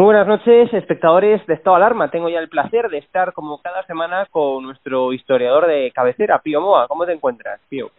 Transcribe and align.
Muy 0.00 0.14
buenas 0.14 0.26
noches, 0.26 0.72
espectadores 0.72 1.46
de 1.46 1.52
Estado 1.52 1.76
Alarma. 1.76 2.10
Tengo 2.10 2.30
ya 2.30 2.38
el 2.38 2.48
placer 2.48 2.88
de 2.88 2.96
estar 2.96 3.34
como 3.34 3.60
cada 3.60 3.84
semana 3.84 4.26
con 4.30 4.64
nuestro 4.64 5.12
historiador 5.12 5.66
de 5.66 5.92
cabecera, 5.94 6.38
Pío 6.38 6.62
Moa. 6.62 6.88
¿Cómo 6.88 7.04
te 7.04 7.12
encuentras, 7.12 7.60
Pío? 7.68 7.90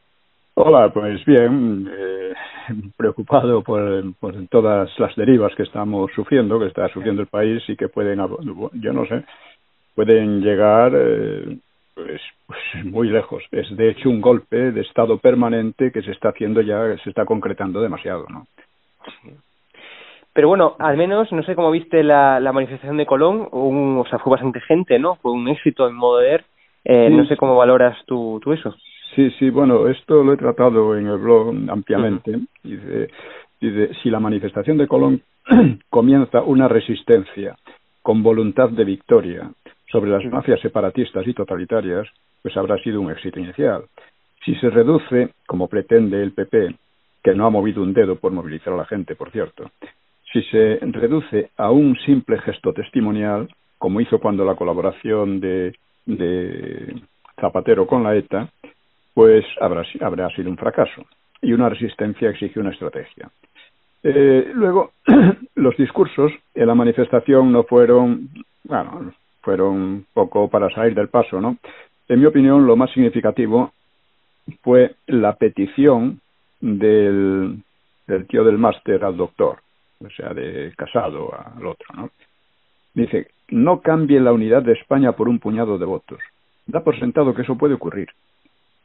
Hola, 0.55 0.89
pues 0.89 1.23
bien, 1.25 1.87
eh, 1.95 2.33
preocupado 2.97 3.61
por, 3.61 4.15
por 4.15 4.33
todas 4.47 4.89
las 4.97 5.15
derivas 5.15 5.53
que 5.53 5.61
estamos 5.61 6.11
sufriendo, 6.15 6.59
que 6.59 6.65
está 6.65 6.89
sufriendo 6.89 7.21
el 7.21 7.27
país 7.27 7.61
y 7.67 7.75
que 7.75 7.87
pueden, 7.87 8.17
yo 8.73 8.93
no 8.93 9.05
sé, 9.05 9.23
pueden 9.93 10.41
llegar 10.41 10.93
eh, 10.95 11.55
pues, 11.93 12.19
pues 12.47 12.59
muy 12.83 13.09
lejos. 13.11 13.43
Es 13.51 13.77
de 13.77 13.91
hecho 13.91 14.09
un 14.09 14.21
golpe 14.21 14.71
de 14.71 14.81
estado 14.81 15.19
permanente 15.19 15.91
que 15.91 16.01
se 16.01 16.13
está 16.13 16.29
haciendo 16.29 16.61
ya, 16.61 16.97
se 17.03 17.11
está 17.11 17.25
concretando 17.25 17.79
demasiado, 17.79 18.25
¿no? 18.27 18.47
Pero 20.33 20.47
bueno, 20.47 20.75
al 20.79 20.95
menos, 20.97 21.31
no 21.31 21.43
sé 21.43 21.55
cómo 21.55 21.71
viste 21.71 22.03
la, 22.03 22.39
la 22.39 22.53
manifestación 22.53 22.97
de 22.97 23.05
Colón, 23.05 23.49
un, 23.51 23.97
o 23.97 24.05
sea, 24.09 24.19
fue 24.19 24.31
bastante 24.31 24.61
gente, 24.61 24.97
¿no? 24.97 25.15
Fue 25.15 25.31
un 25.31 25.47
éxito 25.49 25.87
en 25.87 25.95
modo 25.95 26.19
de 26.19 26.29
ver. 26.29 26.45
Eh, 26.85 27.09
No 27.09 27.25
sé 27.25 27.35
cómo 27.35 27.55
valoras 27.57 27.97
tú, 28.05 28.39
tú 28.41 28.53
eso. 28.53 28.73
Sí, 29.15 29.29
sí, 29.31 29.49
bueno, 29.49 29.87
esto 29.89 30.23
lo 30.23 30.33
he 30.33 30.37
tratado 30.37 30.97
en 30.97 31.07
el 31.07 31.17
blog 31.17 31.53
ampliamente. 31.69 32.39
y 32.63 32.77
Dice, 32.77 33.09
si 34.01 34.09
la 34.09 34.19
manifestación 34.19 34.77
de 34.77 34.87
Colón 34.87 35.21
comienza 35.89 36.41
una 36.41 36.67
resistencia 36.67 37.57
con 38.01 38.23
voluntad 38.23 38.69
de 38.69 38.85
victoria 38.85 39.51
sobre 39.91 40.11
las 40.11 40.23
mafias 40.25 40.61
separatistas 40.61 41.27
y 41.27 41.33
totalitarias, 41.33 42.07
pues 42.41 42.55
habrá 42.55 42.77
sido 42.77 43.01
un 43.01 43.11
éxito 43.11 43.39
inicial. 43.39 43.83
Si 44.45 44.55
se 44.55 44.69
reduce, 44.69 45.33
como 45.45 45.67
pretende 45.67 46.23
el 46.23 46.31
PP, 46.31 46.73
que 47.21 47.35
no 47.35 47.45
ha 47.45 47.49
movido 47.49 47.83
un 47.83 47.93
dedo 47.93 48.15
por 48.15 48.31
movilizar 48.31 48.73
a 48.73 48.77
la 48.77 48.85
gente, 48.85 49.15
por 49.15 49.29
cierto, 49.29 49.69
si 50.31 50.41
se 50.43 50.79
reduce 50.81 51.49
a 51.57 51.71
un 51.71 51.97
simple 52.05 52.39
gesto 52.39 52.73
testimonial, 52.73 53.49
como 53.77 53.99
hizo 53.99 54.19
cuando 54.19 54.45
la 54.45 54.55
colaboración 54.55 55.39
de, 55.39 55.75
de 56.05 57.01
Zapatero 57.39 57.85
con 57.85 58.03
la 58.03 58.15
ETA, 58.15 58.49
pues 59.13 59.43
habrá, 59.59 59.83
habrá 60.01 60.29
sido 60.29 60.49
un 60.49 60.57
fracaso. 60.57 61.05
Y 61.41 61.53
una 61.53 61.69
resistencia 61.69 62.29
exige 62.29 62.59
una 62.59 62.69
estrategia. 62.69 63.29
Eh, 64.03 64.51
luego, 64.53 64.91
los 65.55 65.75
discursos 65.75 66.31
en 66.53 66.67
la 66.67 66.75
manifestación 66.75 67.51
no 67.51 67.63
fueron, 67.63 68.29
bueno, 68.63 69.13
fueron 69.41 70.05
poco 70.13 70.49
para 70.49 70.69
salir 70.69 70.95
del 70.95 71.09
paso, 71.09 71.41
¿no? 71.41 71.57
En 72.07 72.19
mi 72.19 72.25
opinión, 72.25 72.65
lo 72.65 72.75
más 72.75 72.91
significativo 72.91 73.73
fue 74.61 74.95
la 75.07 75.35
petición 75.35 76.19
del, 76.59 77.57
del 78.07 78.27
tío 78.27 78.43
del 78.43 78.57
máster 78.57 79.03
al 79.03 79.17
doctor 79.17 79.57
o 80.05 80.09
sea, 80.09 80.33
de 80.33 80.73
casado 80.75 81.31
al 81.33 81.65
otro, 81.65 81.87
¿no? 81.95 82.09
Dice, 82.93 83.27
no 83.49 83.81
cambie 83.81 84.19
la 84.19 84.33
unidad 84.33 84.63
de 84.63 84.73
España 84.73 85.13
por 85.13 85.29
un 85.29 85.39
puñado 85.39 85.77
de 85.77 85.85
votos. 85.85 86.19
Da 86.65 86.83
por 86.83 86.99
sentado 86.99 87.33
que 87.33 87.41
eso 87.41 87.57
puede 87.57 87.73
ocurrir, 87.73 88.09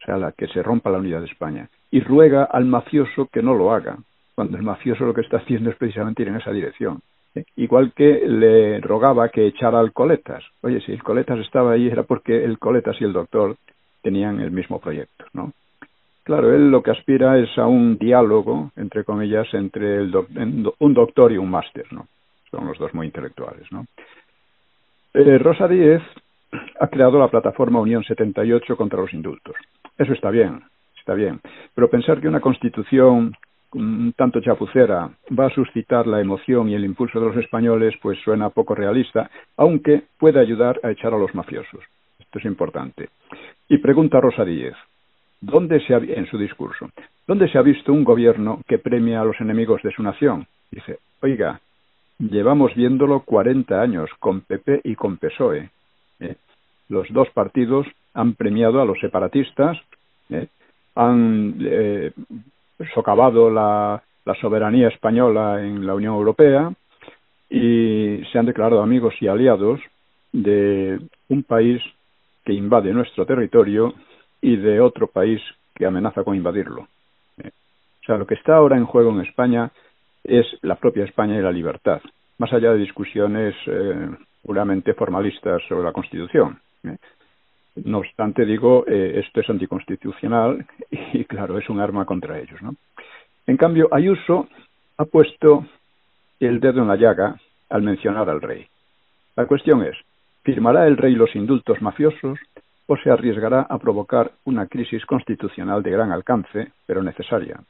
o 0.03 0.05
sea, 0.05 0.17
la 0.17 0.33
que 0.33 0.47
se 0.49 0.63
rompa 0.63 0.91
la 0.91 0.99
unidad 0.99 1.21
de 1.21 1.27
España. 1.27 1.69
Y 1.91 2.01
ruega 2.01 2.45
al 2.45 2.65
mafioso 2.65 3.29
que 3.33 3.43
no 3.43 3.55
lo 3.55 3.73
haga, 3.73 3.99
cuando 4.35 4.57
el 4.57 4.63
mafioso 4.63 5.05
lo 5.05 5.15
que 5.15 5.23
está 5.23 5.39
haciendo 5.39 5.71
es 5.71 5.77
precisamente 5.77 6.23
ir 6.23 6.29
en 6.29 6.37
esa 6.37 6.53
dirección. 6.53 7.01
¿eh? 7.35 7.45
Igual 7.57 7.93
que 7.93 8.27
le 8.27 8.81
rogaba 8.81 9.29
que 9.29 9.47
echara 9.47 9.81
al 9.81 9.93
Coletas. 9.93 10.45
Oye, 10.63 10.81
si 10.81 10.93
el 10.93 11.03
Coletas 11.03 11.39
estaba 11.41 11.73
ahí 11.73 11.89
era 11.89 12.03
porque 12.03 12.45
el 12.45 12.59
Coletas 12.59 12.97
y 13.01 13.05
el 13.05 13.13
doctor 13.13 13.57
tenían 14.03 14.41
el 14.41 14.51
mismo 14.51 14.81
proyecto, 14.81 15.25
¿no? 15.33 15.53
Claro, 16.27 16.53
él 16.53 16.73
lo 16.73 16.83
que 16.83 16.91
aspira 16.91 17.39
es 17.39 17.57
a 17.57 17.69
un 17.69 17.99
diálogo, 17.99 18.73
entre 18.75 19.05
comillas, 19.05 19.47
entre 19.55 19.99
el 19.99 20.13
un 20.81 20.93
doctor 20.93 21.31
y 21.31 21.39
un 21.39 21.49
máster, 21.49 21.85
¿no? 21.93 22.09
Son 22.51 22.67
los 22.67 22.77
dos 22.79 22.93
muy 22.95 23.07
intelectuales, 23.07 23.71
¿no? 23.71 23.87
Eh, 25.15 25.39
Rosa 25.39 25.69
Díez 25.69 26.03
ha 26.81 26.89
creado 26.89 27.21
la 27.21 27.29
plataforma 27.29 27.79
Unión 27.79 28.03
78 28.03 28.77
contra 28.77 29.01
los 29.01 29.15
indultos. 29.15 29.55
Eso 29.97 30.15
está 30.15 30.31
bien, 30.31 30.65
está 30.99 31.15
bien. 31.15 31.39
Pero 31.77 31.89
pensar 31.89 32.21
que 32.21 32.27
una 32.27 32.41
constitución 32.41 33.33
tanto 34.17 34.41
chapucera 34.41 35.09
va 35.31 35.47
a 35.47 35.55
suscitar 35.55 36.09
la 36.09 36.21
emoción 36.21 36.69
y 36.69 36.75
el 36.75 36.85
impulso 36.85 37.21
de 37.21 37.27
los 37.27 37.37
españoles, 37.37 37.95
pues 38.03 38.19
suena 38.25 38.51
poco 38.51 38.75
realista, 38.75 39.31
aunque 39.57 40.03
puede 40.19 40.41
ayudar 40.41 40.81
a 40.83 40.91
echar 40.91 41.15
a 41.15 41.19
los 41.19 41.33
mafiosos. 41.37 41.85
Esto 42.19 42.41
es 42.41 42.45
importante. 42.47 43.11
Y 43.69 43.79
pregunta 43.79 44.21
Rosa 44.21 44.45
Díez, 44.45 44.75
¿Dónde 45.47 45.79
se 45.87 45.95
ha, 45.95 45.99
en 45.99 46.27
su 46.27 46.39
discurso, 46.39 46.91
¿dónde 47.25 47.49
se 47.49 47.57
ha 47.57 47.63
visto 47.63 47.93
un 47.93 48.03
gobierno 48.03 48.63
que 48.67 48.79
premia 48.79 49.21
a 49.21 49.25
los 49.25 49.41
enemigos 49.41 49.81
de 49.83 49.93
su 49.93 50.03
nación? 50.03 50.49
Dice, 50.73 50.99
oiga, 51.23 51.61
llevamos 52.19 52.75
viéndolo 52.75 53.21
40 53.21 53.81
años 53.81 54.11
con 54.19 54.41
PP 54.41 54.81
y 54.83 54.97
con 54.97 55.19
PSOE. 55.19 55.71
¿eh? 56.19 56.35
Los 56.89 57.07
dos 57.13 57.29
partidos 57.31 57.87
han 58.13 58.35
premiado 58.35 58.81
a 58.81 58.85
los 58.85 58.99
separatistas, 58.99 59.79
¿eh? 60.31 60.49
han 60.97 61.55
eh, 61.61 62.11
socavado 62.93 63.49
la, 63.49 64.03
la 64.25 64.35
soberanía 64.41 64.89
española 64.89 65.63
en 65.63 65.87
la 65.87 65.95
Unión 65.95 66.17
Europea 66.17 66.73
y 67.49 68.21
se 68.33 68.39
han 68.41 68.47
declarado 68.47 68.83
amigos 68.83 69.15
y 69.21 69.29
aliados 69.29 69.79
de 70.33 70.99
un 71.29 71.45
país 71.45 71.81
que 72.45 72.53
invade 72.53 72.93
nuestro 72.93 73.25
territorio 73.25 73.95
y 74.41 74.57
de 74.57 74.81
otro 74.81 75.07
país 75.07 75.41
que 75.75 75.87
amenaza 75.87 76.25
con 76.25 76.35
invadirlo. 76.35 76.89
Eh, 77.43 77.51
o 78.03 78.05
sea, 78.05 78.17
lo 78.17 78.27
que 78.27 78.35
está 78.35 78.57
ahora 78.57 78.77
en 78.77 78.87
juego 78.87 79.11
en 79.11 79.21
España 79.21 79.71
es 80.25 80.47
la 80.63 80.77
propia 80.77 81.05
España 81.05 81.37
y 81.39 81.43
la 81.43 81.53
libertad, 81.53 82.01
más 82.39 82.53
allá 82.53 82.73
de 82.73 82.79
discusiones 82.79 83.55
eh, 83.67 84.11
puramente 84.43 84.95
formalistas 84.95 85.63
sobre 85.69 85.85
la 85.85 85.93
Constitución. 85.93 86.59
Eh. 86.85 86.97
No 87.85 87.99
obstante, 87.99 88.47
digo, 88.47 88.87
esto 88.87 89.41
es 89.41 89.51
anticonstitucional 89.51 90.65
y, 90.91 91.25
claro, 91.27 91.59
es 91.59 91.69
un 91.69 91.79
arma 91.79 92.07
contra 92.07 92.39
ellos. 92.39 92.63
¿no? 92.63 92.75
En 93.47 93.59
cambio, 93.59 93.89
Ayuso 93.93 94.49
ha 94.97 95.05
puesto 95.05 95.67
el 96.41 96.59
dedo 96.59 96.81
en 96.81 96.89
la 96.89 96.97
llaga 96.97 97.37
al 97.69 97.83
mencionar 97.83 98.31
al 98.31 98.41
rey. 98.41 98.67
La 99.37 99.45
cuestión 99.45 99.83
es, 99.83 99.95
¿firmará 100.43 100.87
el 100.87 100.97
rey 100.97 101.15
los 101.15 101.35
indultos 101.37 101.83
mafiosos 101.83 102.39
o 102.87 102.97
se 102.97 103.11
arriesgará 103.11 103.63
a 103.63 103.79
provocar 103.79 104.33
una 104.45 104.67
crisis 104.67 105.05
constitucional 105.07 105.83
de 105.83 105.91
gran 105.91 106.13
alcance, 106.13 106.73
pero 106.87 107.03
necesaria. 107.03 107.61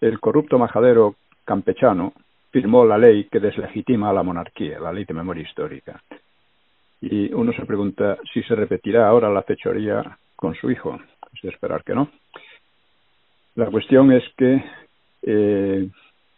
El 0.00 0.20
corrupto 0.20 0.58
majadero 0.58 1.16
campechano 1.44 2.12
firmó 2.50 2.84
la 2.84 2.98
ley 2.98 3.24
que 3.30 3.40
deslegitima 3.40 4.10
a 4.10 4.12
la 4.12 4.22
monarquía, 4.22 4.80
la 4.80 4.92
ley 4.92 5.04
de 5.04 5.14
memoria 5.14 5.42
histórica. 5.42 6.02
Y 7.00 7.32
uno 7.32 7.52
se 7.52 7.66
pregunta 7.66 8.18
si 8.32 8.42
se 8.42 8.54
repetirá 8.54 9.08
ahora 9.08 9.30
la 9.30 9.42
fechoría 9.42 10.18
con 10.36 10.54
su 10.54 10.70
hijo. 10.70 10.98
Es 11.34 11.42
de 11.42 11.48
esperar 11.48 11.82
que 11.82 11.94
no. 11.94 12.08
La 13.54 13.66
cuestión 13.66 14.12
es 14.12 14.22
que, 14.36 14.64
eh, 15.22 15.88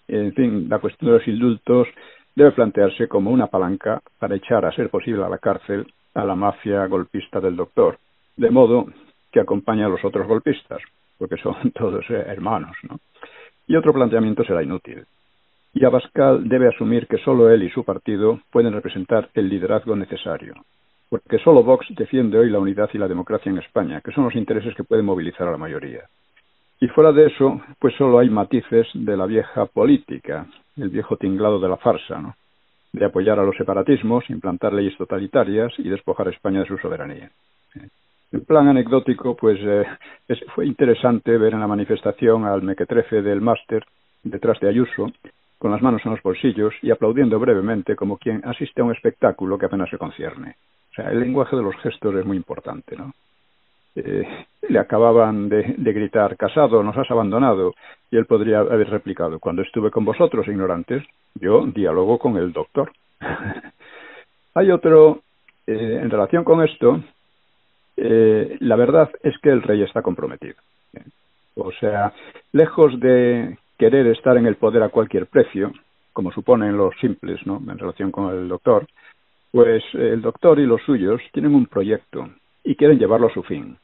en 0.09 0.33
fin, 0.35 0.69
la 0.69 0.79
cuestión 0.79 1.11
de 1.11 1.19
los 1.19 1.29
indultos 1.29 1.89
debe 2.35 2.53
plantearse 2.53 3.09
como 3.09 3.31
una 3.31 3.47
palanca 3.47 4.01
para 4.19 4.37
echar, 4.37 4.65
a 4.65 4.73
ser 4.73 4.91
posible, 4.91 5.25
a 5.25 5.29
la 5.29 5.39
cárcel 5.39 5.87
a 6.15 6.25
la 6.25 6.35
mafia 6.35 6.87
golpista 6.87 7.41
del 7.41 7.57
doctor, 7.57 7.99
de 8.37 8.51
modo 8.51 8.87
que 9.33 9.41
acompaña 9.41 9.87
a 9.87 9.89
los 9.89 10.05
otros 10.05 10.27
golpistas, 10.27 10.81
porque 11.19 11.37
son 11.37 11.55
todos 11.75 12.05
eh, 12.11 12.25
hermanos, 12.27 12.77
¿no? 12.89 12.99
Y 13.67 13.77
otro 13.77 13.93
planteamiento 13.93 14.45
será 14.45 14.63
inútil. 14.63 15.05
Y 15.73 15.85
Abascal 15.85 16.49
debe 16.49 16.69
asumir 16.69 17.07
que 17.09 17.19
solo 17.19 17.51
él 17.51 17.65
y 17.65 17.71
su 17.71 17.83
partido 17.83 18.41
pueden 18.53 18.73
representar 18.73 19.31
el 19.35 19.49
liderazgo 19.49 19.97
necesario, 19.97 20.55
porque 21.09 21.39
solo 21.39 21.65
Vox 21.65 21.87
defiende 21.97 22.39
hoy 22.39 22.51
la 22.51 22.61
unidad 22.61 22.91
y 22.93 22.99
la 22.99 23.09
democracia 23.09 23.51
en 23.51 23.59
España, 23.59 24.01
que 24.01 24.13
son 24.13 24.25
los 24.25 24.37
intereses 24.37 24.75
que 24.77 24.85
pueden 24.85 25.05
movilizar 25.05 25.49
a 25.49 25.53
la 25.53 25.59
mayoría. 25.59 26.05
Y 26.81 26.89
fuera 26.89 27.13
de 27.13 27.27
eso, 27.27 27.61
pues 27.81 27.95
solo 27.97 28.19
hay 28.19 28.31
matices 28.31 28.87
de 28.95 29.17
la 29.17 29.27
vieja 29.27 29.67
política, 29.67 30.47
el 30.77 30.91
viejo 30.91 31.17
tinglado 31.17 31.59
de 31.59 31.69
la 31.69 31.77
farsa, 31.77 32.21
¿no? 32.21 32.35
De 32.95 33.05
apoyar 33.05 33.41
a 33.41 33.45
los 33.45 33.57
separatismos, 33.57 34.31
implantar 34.31 34.73
leyes 34.73 34.97
totalitarias 34.97 35.73
y 35.79 35.89
despojar 35.89 36.29
a 36.29 36.31
España 36.31 36.61
de 36.61 36.67
su 36.67 36.79
soberanía. 36.79 37.29
En 38.31 38.45
plan 38.45 38.69
anecdótico, 38.69 39.37
pues 39.37 39.59
eh, 39.63 39.85
fue 40.55 40.67
interesante 40.67 41.37
ver 41.37 41.55
en 41.55 41.61
la 41.61 41.67
manifestación 41.67 42.45
al 42.45 42.63
mequetrefe 42.63 43.21
del 43.21 43.41
máster 43.41 43.85
detrás 44.23 44.61
de 44.61 44.69
Ayuso, 44.69 45.11
con 45.59 45.73
las 45.73 45.83
manos 45.83 46.03
en 46.05 46.13
los 46.13 46.23
bolsillos 46.23 46.73
y 46.83 46.93
aplaudiendo 46.93 47.39
brevemente 47.41 47.97
como 47.97 48.17
quien 48.17 48.43
asiste 48.45 48.81
a 48.81 48.85
un 48.85 48.93
espectáculo 48.93 49.59
que 49.59 49.67
apenas 49.67 49.91
se 49.91 49.99
concierne. 49.99 50.57
O 50.93 50.95
sea, 50.95 51.11
el 51.11 51.19
lenguaje 51.19 51.57
de 51.57 51.63
los 51.63 51.77
gestos 51.77 52.15
es 52.15 52.25
muy 52.25 52.37
importante, 52.37 52.97
¿no? 52.97 53.13
Eh, 53.97 54.47
le 54.69 54.79
acababan 54.79 55.49
de, 55.49 55.75
gritar, 55.77 56.37
casado, 56.37 56.83
nos 56.83 56.97
has 56.97 57.11
abandonado, 57.11 57.75
y 58.11 58.17
él 58.17 58.27
podría 58.27 58.61
haber 58.61 58.91
replicado, 58.91 59.39
cuando 59.39 59.63
estuve 59.63 59.91
con 59.91 60.05
vosotros, 60.05 60.49
ignorantes, 60.49 61.05
yo 61.35 61.67
dialogo 61.67 62.19
con 62.19 62.37
el 62.37 62.53
doctor. 62.53 62.93
Hay 64.55 64.71
otro, 64.71 65.21
eh, 65.67 66.01
en 66.03 66.11
relación 66.11 66.45
con 66.45 66.63
esto, 66.63 67.01
eh, 67.97 68.57
la 68.61 68.77
verdad 68.77 69.11
es 69.23 69.37
que 69.39 69.51
el 69.51 69.63
rey 69.63 69.83
está 69.83 70.03
comprometido. 70.03 70.57
O 71.57 71.71
sea, 71.73 72.13
lejos 72.53 72.99
de 72.99 73.59
querer 73.79 74.07
estar 74.09 74.37
en 74.37 74.47
el 74.47 74.57
poder 74.57 74.83
a 74.83 74.89
cualquier 74.89 75.27
precio, 75.27 75.73
como 76.13 76.33
suponen 76.33 76.77
los 76.77 76.95
simples, 77.01 77.45
¿no? 77.47 77.63
En 77.69 77.79
relación 77.79 78.11
con 78.11 78.33
el 78.33 78.49
doctor, 78.49 78.87
pues 79.53 79.85
el 79.95 80.21
doctor 80.21 80.59
y 80.59 80.67
los 80.67 80.83
suyos 80.83 81.21
tienen 81.33 81.55
un 81.55 81.67
proyecto 81.67 82.29
y 82.65 82.75
quieren 82.75 82.99
llevarlo 82.99 83.29
a 83.29 83.35
su 83.35 83.43
fin. 83.43 83.77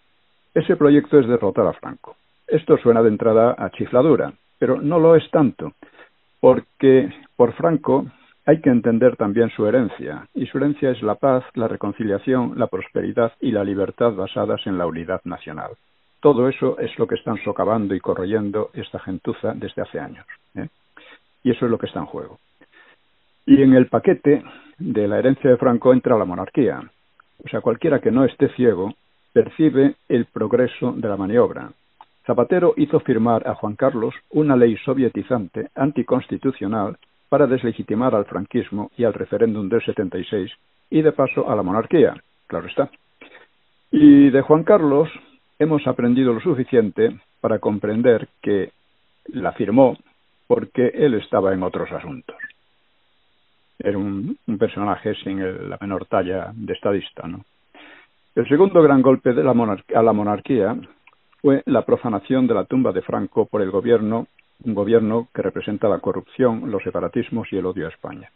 Ese 0.54 0.76
proyecto 0.76 1.18
es 1.18 1.28
derrotar 1.28 1.66
a 1.66 1.72
Franco. 1.74 2.16
Esto 2.46 2.76
suena 2.78 3.02
de 3.02 3.08
entrada 3.08 3.54
a 3.56 3.70
chifladura, 3.70 4.32
pero 4.58 4.80
no 4.80 4.98
lo 4.98 5.14
es 5.14 5.30
tanto, 5.30 5.72
porque 6.40 7.12
por 7.36 7.52
Franco 7.52 8.06
hay 8.44 8.60
que 8.60 8.70
entender 8.70 9.16
también 9.16 9.50
su 9.50 9.66
herencia, 9.66 10.26
y 10.34 10.46
su 10.46 10.58
herencia 10.58 10.90
es 10.90 11.02
la 11.02 11.14
paz, 11.14 11.44
la 11.54 11.68
reconciliación, 11.68 12.58
la 12.58 12.66
prosperidad 12.66 13.32
y 13.40 13.52
la 13.52 13.62
libertad 13.62 14.12
basadas 14.12 14.66
en 14.66 14.76
la 14.76 14.86
unidad 14.86 15.20
nacional. 15.24 15.70
Todo 16.20 16.48
eso 16.48 16.78
es 16.78 16.98
lo 16.98 17.06
que 17.06 17.14
están 17.14 17.36
socavando 17.44 17.94
y 17.94 18.00
corroyendo 18.00 18.70
esta 18.74 18.98
gentuza 18.98 19.54
desde 19.54 19.82
hace 19.82 20.00
años. 20.00 20.26
¿eh? 20.56 20.68
Y 21.44 21.52
eso 21.52 21.64
es 21.64 21.70
lo 21.70 21.78
que 21.78 21.86
está 21.86 22.00
en 22.00 22.06
juego. 22.06 22.38
Y 23.46 23.62
en 23.62 23.74
el 23.74 23.86
paquete 23.86 24.42
de 24.78 25.08
la 25.08 25.18
herencia 25.18 25.48
de 25.48 25.56
Franco 25.56 25.92
entra 25.92 26.18
la 26.18 26.24
monarquía. 26.24 26.82
O 27.44 27.48
sea, 27.48 27.60
cualquiera 27.60 28.00
que 28.00 28.10
no 28.10 28.24
esté 28.24 28.48
ciego 28.50 28.94
percibe 29.32 29.94
el 30.08 30.26
progreso 30.26 30.92
de 30.92 31.08
la 31.08 31.16
maniobra. 31.16 31.70
Zapatero 32.26 32.74
hizo 32.76 33.00
firmar 33.00 33.46
a 33.48 33.54
Juan 33.54 33.76
Carlos 33.76 34.14
una 34.30 34.56
ley 34.56 34.76
sovietizante 34.84 35.70
anticonstitucional 35.74 36.96
para 37.28 37.46
deslegitimar 37.46 38.14
al 38.14 38.26
franquismo 38.26 38.90
y 38.96 39.04
al 39.04 39.14
referéndum 39.14 39.68
del 39.68 39.82
76 39.82 40.50
y 40.90 41.02
de 41.02 41.12
paso 41.12 41.48
a 41.48 41.56
la 41.56 41.62
monarquía, 41.62 42.14
claro 42.46 42.66
está. 42.66 42.90
Y 43.90 44.30
de 44.30 44.42
Juan 44.42 44.64
Carlos 44.64 45.08
hemos 45.58 45.86
aprendido 45.86 46.32
lo 46.32 46.40
suficiente 46.40 47.18
para 47.40 47.58
comprender 47.58 48.28
que 48.42 48.72
la 49.26 49.52
firmó 49.52 49.96
porque 50.46 50.88
él 50.88 51.14
estaba 51.14 51.54
en 51.54 51.62
otros 51.62 51.90
asuntos. 51.92 52.36
Era 53.78 53.96
un, 53.96 54.36
personaje 54.58 55.14
sin 55.14 55.70
la 55.70 55.78
menor 55.80 56.06
talla 56.06 56.50
de 56.52 56.72
estadista, 56.72 57.26
¿no? 57.26 57.44
El 58.34 58.48
segundo 58.48 58.80
gran 58.80 59.02
golpe 59.02 59.30
a 59.30 60.02
la 60.02 60.12
monarquía 60.12 60.76
fue 61.40 61.62
la 61.66 61.84
profanación 61.84 62.46
de 62.46 62.54
la 62.54 62.64
tumba 62.64 62.92
de 62.92 63.02
Franco 63.02 63.46
por 63.46 63.60
el 63.60 63.70
gobierno, 63.70 64.28
un 64.64 64.74
gobierno 64.74 65.28
que 65.34 65.42
representa 65.42 65.88
la 65.88 65.98
corrupción, 65.98 66.70
los 66.70 66.82
separatismos 66.82 67.48
y 67.52 67.56
el 67.56 67.66
odio 67.66 67.86
a 67.86 67.90
España. 67.90 68.30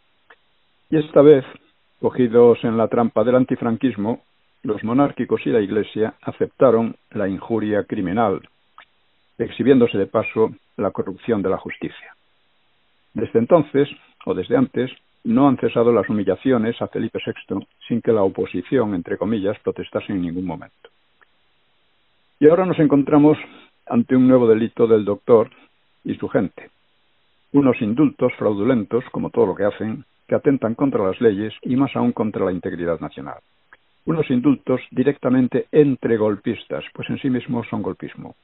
Y 0.89 0.97
esta 0.97 1.21
vez, 1.21 1.45
cogidos 2.01 2.61
en 2.63 2.77
la 2.77 2.89
trampa 2.89 3.23
del 3.23 3.35
antifranquismo, 3.35 4.21
los 4.63 4.83
monárquicos 4.83 5.41
y 5.45 5.49
la 5.49 5.61
Iglesia 5.61 6.15
aceptaron 6.21 6.95
la 7.11 7.29
injuria 7.29 7.83
criminal, 7.83 8.41
exhibiéndose 9.37 9.97
de 9.97 10.07
paso 10.07 10.51
la 10.75 10.91
corrupción 10.91 11.41
de 11.41 11.49
la 11.49 11.57
justicia. 11.57 12.15
Desde 13.13 13.39
entonces, 13.39 13.87
o 14.25 14.33
desde 14.33 14.57
antes, 14.57 14.91
no 15.25 15.47
han 15.47 15.57
cesado 15.57 15.91
las 15.91 16.07
humillaciones 16.07 16.79
a 16.81 16.87
Felipe 16.87 17.19
VI 17.25 17.65
sin 17.87 18.01
que 18.01 18.13
la 18.13 18.23
oposición, 18.23 18.93
entre 18.93 19.17
comillas, 19.17 19.59
protestase 19.59 20.13
en 20.13 20.21
ningún 20.21 20.45
momento. 20.45 20.89
Y 22.39 22.47
ahora 22.47 22.65
nos 22.65 22.79
encontramos 22.79 23.37
ante 23.87 24.15
un 24.15 24.27
nuevo 24.27 24.47
delito 24.47 24.87
del 24.87 25.03
doctor 25.03 25.49
y 26.03 26.15
su 26.15 26.29
gente. 26.29 26.69
Unos 27.53 27.81
indultos 27.81 28.33
fraudulentos, 28.37 29.03
como 29.11 29.31
todo 29.31 29.47
lo 29.47 29.55
que 29.55 29.63
hacen, 29.63 30.05
que 30.27 30.35
atentan 30.35 30.75
contra 30.75 31.05
las 31.05 31.19
leyes 31.19 31.53
y 31.61 31.75
más 31.75 31.95
aún 31.95 32.11
contra 32.11 32.45
la 32.45 32.51
integridad 32.51 32.99
nacional. 32.99 33.39
Unos 34.05 34.29
indultos 34.29 34.81
directamente 34.91 35.67
entre 35.71 36.17
golpistas, 36.17 36.83
pues 36.93 37.09
en 37.09 37.17
sí 37.17 37.29
mismos 37.29 37.67
son 37.69 37.81
golpismo. 37.81 38.35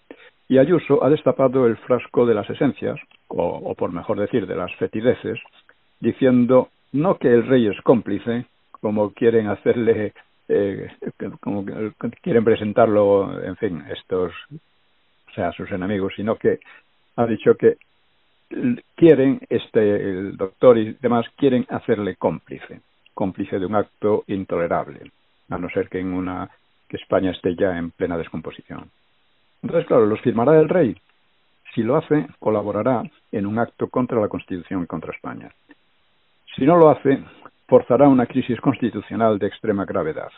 Y 0.47 0.57
Ayuso 0.57 1.03
ha 1.03 1.09
destapado 1.09 1.67
el 1.67 1.77
frasco 1.77 2.25
de 2.25 2.33
las 2.33 2.49
esencias, 2.49 2.99
o, 3.27 3.43
o 3.43 3.75
por 3.75 3.91
mejor 3.91 4.19
decir, 4.19 4.47
de 4.47 4.55
las 4.55 4.73
fetideces, 4.75 5.39
diciendo 6.01 6.69
no 6.91 7.17
que 7.17 7.29
el 7.29 7.47
rey 7.47 7.67
es 7.67 7.79
cómplice, 7.81 8.45
como 8.71 9.13
quieren 9.13 9.47
hacerle, 9.47 10.13
eh, 10.49 10.89
como 11.39 11.63
quieren 12.21 12.43
presentarlo, 12.43 13.41
en 13.41 13.55
fin, 13.55 13.83
estos, 13.89 14.33
o 14.51 15.33
sea, 15.33 15.53
sus 15.53 15.71
enemigos, 15.71 16.13
sino 16.15 16.35
que 16.35 16.59
ha 17.15 17.25
dicho 17.25 17.55
que 17.55 17.77
quieren, 18.95 19.39
este, 19.49 19.79
el 19.95 20.35
doctor 20.35 20.77
y 20.77 20.97
demás, 20.99 21.25
quieren 21.37 21.65
hacerle 21.69 22.15
cómplice, 22.17 22.81
cómplice 23.13 23.59
de 23.59 23.65
un 23.65 23.75
acto 23.75 24.25
intolerable, 24.27 25.11
a 25.49 25.57
no 25.57 25.69
ser 25.69 25.87
que 25.87 25.99
en 25.99 26.13
una, 26.13 26.49
que 26.89 26.97
España 26.97 27.31
esté 27.31 27.55
ya 27.55 27.77
en 27.77 27.91
plena 27.91 28.17
descomposición. 28.17 28.89
Entonces, 29.61 29.87
claro, 29.87 30.05
los 30.05 30.19
firmará 30.21 30.59
el 30.59 30.67
rey. 30.67 30.97
Si 31.73 31.83
lo 31.83 31.95
hace, 31.95 32.27
colaborará 32.39 33.03
en 33.31 33.45
un 33.45 33.59
acto 33.59 33.87
contra 33.87 34.19
la 34.19 34.27
Constitución 34.27 34.83
y 34.83 34.87
contra 34.87 35.13
España. 35.13 35.51
Si 36.55 36.65
no 36.65 36.77
lo 36.77 36.89
hace, 36.89 37.23
forzará 37.67 38.07
una 38.07 38.25
crisis 38.25 38.59
constitucional 38.59 39.39
de 39.39 39.47
extrema 39.47 39.85
gravedad. 39.85 40.29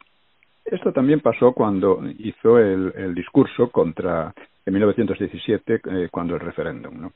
Esto 0.66 0.94
también 0.94 1.20
pasó 1.20 1.52
cuando 1.52 2.02
hizo 2.20 2.58
el, 2.58 3.14
discurso 3.14 3.70
contra 3.70 4.34
en 4.66 4.74
1917, 4.74 5.82
eh, 5.84 6.10
cuando 6.10 6.36
el 6.36 6.40
referéndum. 6.40 7.02
¿no? 7.02 7.12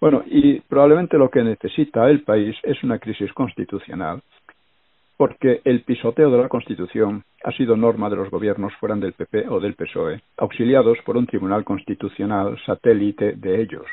Bueno, 0.00 0.24
y 0.26 0.58
probablemente 0.60 1.16
lo 1.16 1.30
que 1.30 1.44
necesita 1.44 2.10
el 2.10 2.22
país 2.22 2.56
es 2.64 2.82
una 2.82 2.98
crisis 2.98 3.32
constitucional, 3.32 4.20
porque 5.16 5.60
el 5.64 5.82
pisoteo 5.82 6.30
de 6.30 6.38
la 6.38 6.48
Constitución 6.48 7.22
ha 7.44 7.52
sido 7.52 7.76
norma 7.76 8.10
de 8.10 8.16
los 8.16 8.30
gobiernos 8.30 8.74
fueran 8.80 8.98
del 8.98 9.12
PP 9.12 9.48
o 9.48 9.60
del 9.60 9.74
PSOE, 9.74 10.20
auxiliados 10.38 10.98
por 11.04 11.16
un 11.16 11.26
tribunal 11.26 11.62
constitucional 11.62 12.58
satélite 12.66 13.34
de 13.36 13.62
ellos. 13.62 13.86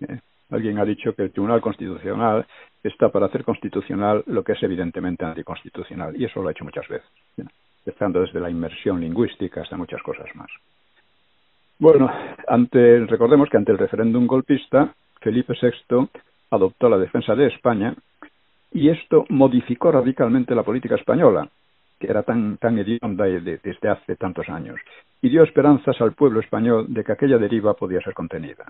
¿eh? 0.00 0.20
Alguien 0.50 0.78
ha 0.78 0.84
dicho 0.84 1.14
que 1.14 1.22
el 1.22 1.32
Tribunal 1.32 1.60
Constitucional 1.60 2.46
está 2.82 3.08
para 3.10 3.26
hacer 3.26 3.44
constitucional 3.44 4.24
lo 4.26 4.42
que 4.42 4.52
es 4.52 4.62
evidentemente 4.62 5.24
anticonstitucional, 5.24 6.20
y 6.20 6.24
eso 6.24 6.42
lo 6.42 6.48
ha 6.48 6.52
hecho 6.52 6.64
muchas 6.64 6.88
veces, 6.88 7.08
empezando 7.84 8.20
desde 8.20 8.40
la 8.40 8.50
inmersión 8.50 9.00
lingüística 9.00 9.62
hasta 9.62 9.76
muchas 9.76 10.02
cosas 10.02 10.34
más. 10.34 10.50
Bueno, 11.78 12.10
ante, 12.46 13.06
recordemos 13.06 13.48
que 13.48 13.56
ante 13.56 13.72
el 13.72 13.78
referéndum 13.78 14.26
golpista, 14.26 14.92
Felipe 15.20 15.54
VI 15.60 16.08
adoptó 16.50 16.88
la 16.88 16.98
defensa 16.98 17.34
de 17.34 17.46
España 17.46 17.94
y 18.72 18.90
esto 18.90 19.24
modificó 19.28 19.90
radicalmente 19.90 20.54
la 20.54 20.62
política 20.62 20.96
española, 20.96 21.48
que 21.98 22.06
era 22.06 22.22
tan, 22.22 22.56
tan 22.56 22.78
hedionda 22.78 23.24
desde 23.24 23.88
hace 23.88 24.16
tantos 24.16 24.48
años, 24.48 24.80
y 25.22 25.28
dio 25.28 25.42
esperanzas 25.42 26.00
al 26.00 26.12
pueblo 26.12 26.40
español 26.40 26.86
de 26.88 27.04
que 27.04 27.12
aquella 27.12 27.38
deriva 27.38 27.74
podía 27.74 28.00
ser 28.00 28.14
contenida. 28.14 28.64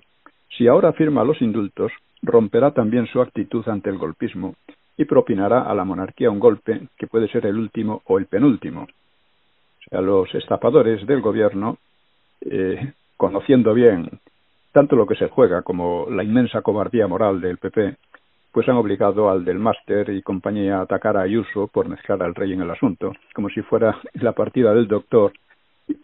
Si 0.61 0.69
ahora 0.69 0.93
firma 0.93 1.25
los 1.25 1.41
indultos, 1.41 1.91
romperá 2.21 2.73
también 2.73 3.07
su 3.07 3.23
actitud 3.23 3.67
ante 3.67 3.89
el 3.89 3.97
golpismo 3.97 4.57
y 4.95 5.07
propinará 5.07 5.63
a 5.63 5.75
la 5.75 5.87
monarquía 5.87 6.31
un 6.31 6.39
golpe 6.39 6.83
que 6.99 7.07
puede 7.07 7.29
ser 7.29 7.47
el 7.47 7.57
último 7.57 8.03
o 8.05 8.19
el 8.19 8.27
penúltimo. 8.27 8.83
O 8.83 9.89
sea, 9.89 10.03
los 10.03 10.35
estapadores 10.35 11.07
del 11.07 11.23
gobierno, 11.23 11.79
eh, 12.43 12.93
conociendo 13.17 13.73
bien 13.73 14.07
tanto 14.71 14.97
lo 14.97 15.07
que 15.07 15.15
se 15.15 15.31
juega 15.31 15.63
como 15.63 16.09
la 16.11 16.25
inmensa 16.25 16.61
cobardía 16.61 17.09
moral 17.09 17.41
del 17.41 17.57
PP, 17.57 17.97
pues 18.53 18.69
han 18.69 18.77
obligado 18.77 19.31
al 19.31 19.47
del 19.47 19.59
máster 19.59 20.11
y 20.11 20.21
compañía 20.21 20.77
a 20.77 20.83
atacar 20.83 21.17
a 21.17 21.23
Ayuso 21.23 21.69
por 21.69 21.89
mezclar 21.89 22.23
al 22.23 22.35
rey 22.35 22.53
en 22.53 22.61
el 22.61 22.71
asunto, 22.71 23.15
como 23.35 23.49
si 23.49 23.63
fuera 23.63 23.99
la 24.13 24.33
partida 24.33 24.75
del 24.75 24.89
doctor, 24.89 25.33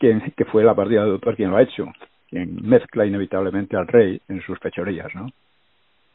que, 0.00 0.32
que 0.34 0.44
fue 0.46 0.64
la 0.64 0.74
partida 0.74 1.02
del 1.02 1.12
doctor 1.12 1.36
quien 1.36 1.50
lo 1.50 1.58
ha 1.58 1.62
hecho, 1.62 1.92
quien 2.28 2.58
mezcla 2.62 3.06
inevitablemente 3.06 3.76
al 3.76 3.86
rey 3.86 4.20
en 4.28 4.40
sus 4.42 4.58
fechorías, 4.58 5.14
¿no? 5.14 5.28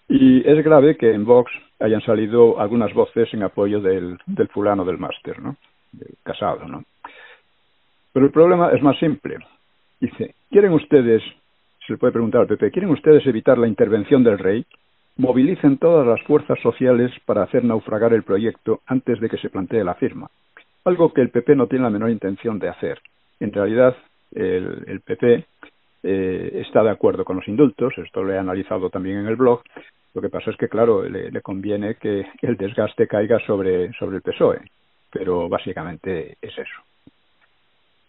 Y 0.07 0.45
es 0.45 0.63
grave 0.63 0.97
que 0.97 1.13
en 1.13 1.23
Vox 1.23 1.51
hayan 1.79 2.01
salido 2.01 2.59
algunas 2.59 2.93
voces 2.93 3.33
en 3.33 3.43
apoyo 3.43 3.79
del, 3.79 4.17
del 4.25 4.49
fulano 4.49 4.83
del 4.83 4.97
máster, 4.97 5.41
¿no? 5.41 5.55
Del 5.93 6.15
casado, 6.23 6.67
¿no? 6.67 6.83
Pero 8.11 8.25
el 8.25 8.31
problema 8.31 8.71
es 8.71 8.81
más 8.81 8.97
simple. 8.99 9.37
Dice, 10.01 10.35
¿quieren 10.49 10.73
ustedes, 10.73 11.23
se 11.85 11.93
le 11.93 11.97
puede 11.97 12.11
preguntar 12.13 12.41
al 12.41 12.47
PP, 12.47 12.71
¿quieren 12.71 12.91
ustedes 12.91 13.25
evitar 13.25 13.57
la 13.57 13.67
intervención 13.67 14.23
del 14.23 14.37
rey? 14.37 14.65
Movilicen 15.17 15.77
todas 15.77 16.05
las 16.05 16.21
fuerzas 16.23 16.59
sociales 16.59 17.11
para 17.25 17.43
hacer 17.43 17.63
naufragar 17.63 18.13
el 18.13 18.23
proyecto 18.23 18.81
antes 18.87 19.19
de 19.19 19.29
que 19.29 19.37
se 19.37 19.49
plantee 19.49 19.83
la 19.83 19.95
firma. 19.95 20.29
Algo 20.83 21.13
que 21.13 21.21
el 21.21 21.29
PP 21.29 21.55
no 21.55 21.67
tiene 21.67 21.83
la 21.83 21.89
menor 21.91 22.09
intención 22.09 22.59
de 22.59 22.69
hacer. 22.69 22.99
En 23.39 23.53
realidad, 23.53 23.95
el, 24.33 24.83
el 24.87 25.01
PP 25.01 25.45
eh, 26.03 26.63
está 26.65 26.83
de 26.83 26.89
acuerdo 26.89 27.23
con 27.23 27.35
los 27.37 27.47
indultos, 27.47 27.93
esto 27.97 28.23
lo 28.23 28.33
he 28.33 28.37
analizado 28.37 28.89
también 28.89 29.19
en 29.19 29.27
el 29.27 29.35
blog. 29.35 29.61
Lo 30.13 30.21
que 30.21 30.29
pasa 30.29 30.51
es 30.51 30.57
que, 30.57 30.67
claro, 30.67 31.03
le, 31.03 31.41
conviene 31.41 31.95
que 31.95 32.25
el 32.41 32.57
desgaste 32.57 33.07
caiga 33.07 33.39
sobre, 33.45 33.93
sobre 33.93 34.17
el 34.17 34.21
PSOE, 34.21 34.59
pero 35.11 35.47
básicamente 35.47 36.37
es 36.41 36.57
eso. 36.57 36.81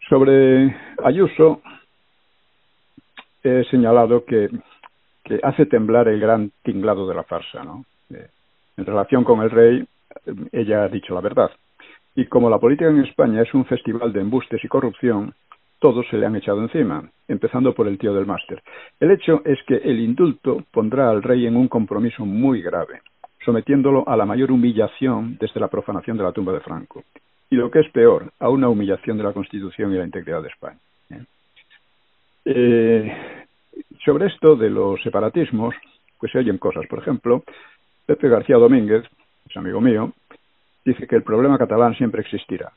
sobre 0.08 0.74
Ayuso, 1.04 1.62
he 3.44 3.64
señalado 3.70 4.24
que, 4.24 4.48
que 5.24 5.40
hace 5.42 5.66
temblar 5.66 6.08
el 6.08 6.20
gran 6.20 6.50
tinglado 6.62 7.06
de 7.08 7.14
la 7.14 7.22
farsa, 7.22 7.62
¿no? 7.62 7.84
Eh, 8.10 8.28
en 8.76 8.86
relación 8.86 9.22
con 9.22 9.42
el 9.42 9.50
rey, 9.50 9.86
ella 10.50 10.84
ha 10.84 10.88
dicho 10.88 11.14
la 11.14 11.20
verdad. 11.20 11.50
Y 12.14 12.26
como 12.26 12.50
la 12.50 12.58
política 12.58 12.90
en 12.90 13.04
España 13.04 13.42
es 13.42 13.54
un 13.54 13.64
festival 13.64 14.12
de 14.12 14.20
embustes 14.20 14.62
y 14.64 14.68
corrupción, 14.68 15.34
todos 15.82 16.06
se 16.08 16.16
le 16.16 16.26
han 16.26 16.36
echado 16.36 16.62
encima, 16.62 17.10
empezando 17.26 17.74
por 17.74 17.88
el 17.88 17.98
tío 17.98 18.14
del 18.14 18.24
máster. 18.24 18.62
El 19.00 19.10
hecho 19.10 19.42
es 19.44 19.58
que 19.66 19.74
el 19.74 19.98
indulto 19.98 20.62
pondrá 20.70 21.10
al 21.10 21.24
rey 21.24 21.44
en 21.44 21.56
un 21.56 21.66
compromiso 21.66 22.24
muy 22.24 22.62
grave, 22.62 23.00
sometiéndolo 23.44 24.08
a 24.08 24.16
la 24.16 24.24
mayor 24.24 24.52
humillación 24.52 25.36
desde 25.40 25.58
la 25.58 25.66
profanación 25.66 26.16
de 26.16 26.22
la 26.22 26.30
tumba 26.30 26.52
de 26.52 26.60
Franco. 26.60 27.02
Y 27.50 27.56
lo 27.56 27.68
que 27.68 27.80
es 27.80 27.90
peor, 27.90 28.30
a 28.38 28.48
una 28.48 28.68
humillación 28.68 29.18
de 29.18 29.24
la 29.24 29.32
Constitución 29.32 29.92
y 29.92 29.96
la 29.98 30.04
integridad 30.04 30.40
de 30.40 30.48
España. 30.50 30.78
¿eh? 31.10 31.24
Eh, 32.44 33.16
sobre 34.04 34.28
esto 34.28 34.54
de 34.54 34.70
los 34.70 35.02
separatismos, 35.02 35.74
pues 36.20 36.30
se 36.30 36.38
oyen 36.38 36.58
cosas. 36.58 36.86
Por 36.86 37.00
ejemplo, 37.00 37.42
Pepe 38.06 38.28
García 38.28 38.56
Domínguez, 38.56 39.02
es 39.50 39.56
amigo 39.56 39.80
mío, 39.80 40.12
dice 40.84 41.08
que 41.08 41.16
el 41.16 41.24
problema 41.24 41.58
catalán 41.58 41.96
siempre 41.96 42.20
existirá. 42.20 42.70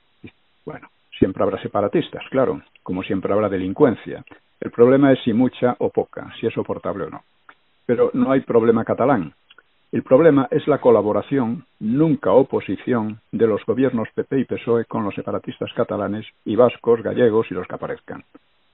Bueno, 0.66 0.90
siempre 1.18 1.44
habrá 1.44 1.62
separatistas, 1.62 2.24
claro, 2.30 2.62
como 2.84 3.04
siempre 3.04 3.34
habrá 3.34 3.50
delincuencia. 3.50 4.24
El 4.60 4.72
problema 4.72 5.12
es 5.12 5.20
si 5.24 5.34
mucha 5.34 5.76
o 5.80 5.90
poca, 5.90 6.34
si 6.40 6.48
es 6.48 6.54
soportable 6.54 7.06
o 7.06 7.10
no. 7.10 7.24
Pero 7.86 8.12
no 8.14 8.32
hay 8.32 8.42
problema 8.42 8.84
catalán. 8.84 9.34
El 9.92 10.04
problema 10.04 10.48
es 10.52 10.68
la 10.68 10.80
colaboración, 10.80 11.66
nunca 11.80 12.32
oposición, 12.32 13.20
de 13.32 13.48
los 13.48 13.66
gobiernos 13.66 14.10
PP 14.14 14.40
y 14.40 14.46
PSOE 14.46 14.86
con 14.86 15.04
los 15.04 15.16
separatistas 15.16 15.72
catalanes 15.74 16.26
y 16.44 16.56
vascos, 16.56 17.02
gallegos 17.02 17.48
y 17.50 17.54
los 17.54 17.68
que 17.68 17.76
aparezcan. 17.76 18.24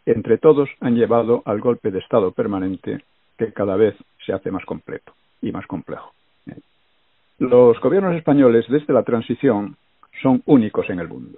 Entre 0.06 0.38
todos 0.38 0.70
han 0.80 0.96
llevado 0.96 1.44
al 1.46 1.60
golpe 1.60 1.92
de 1.92 2.00
Estado 2.00 2.32
permanente 2.32 3.04
que 3.38 3.54
cada 3.54 3.76
vez 3.76 3.96
se 4.26 4.34
hace 4.34 4.50
más 4.50 4.66
completo 4.66 5.14
y 5.42 5.52
más 5.52 5.68
complejo. 5.68 6.14
Los 7.38 7.80
gobiernos 7.80 8.16
españoles 8.16 8.66
desde 8.70 8.94
la 8.94 9.04
transición 9.04 9.76
son 10.22 10.42
únicos 10.46 10.90
en 10.90 11.00
el 11.00 11.08
mundo 11.08 11.38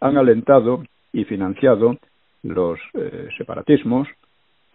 han 0.00 0.16
alentado 0.16 0.82
y 1.12 1.24
financiado 1.24 1.96
los 2.42 2.78
eh, 2.94 3.28
separatismos, 3.36 4.08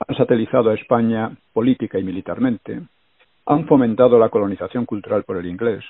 han 0.08 0.16
satelizado 0.16 0.70
a 0.70 0.76
España 0.76 1.32
política 1.54 2.00
y 2.00 2.04
militarmente, 2.04 2.82
han 3.46 3.68
fomentado 3.68 4.18
la 4.20 4.30
colonización 4.30 4.86
cultural 4.86 5.24
por 5.24 5.38
el 5.38 5.46
inglés 5.46 5.84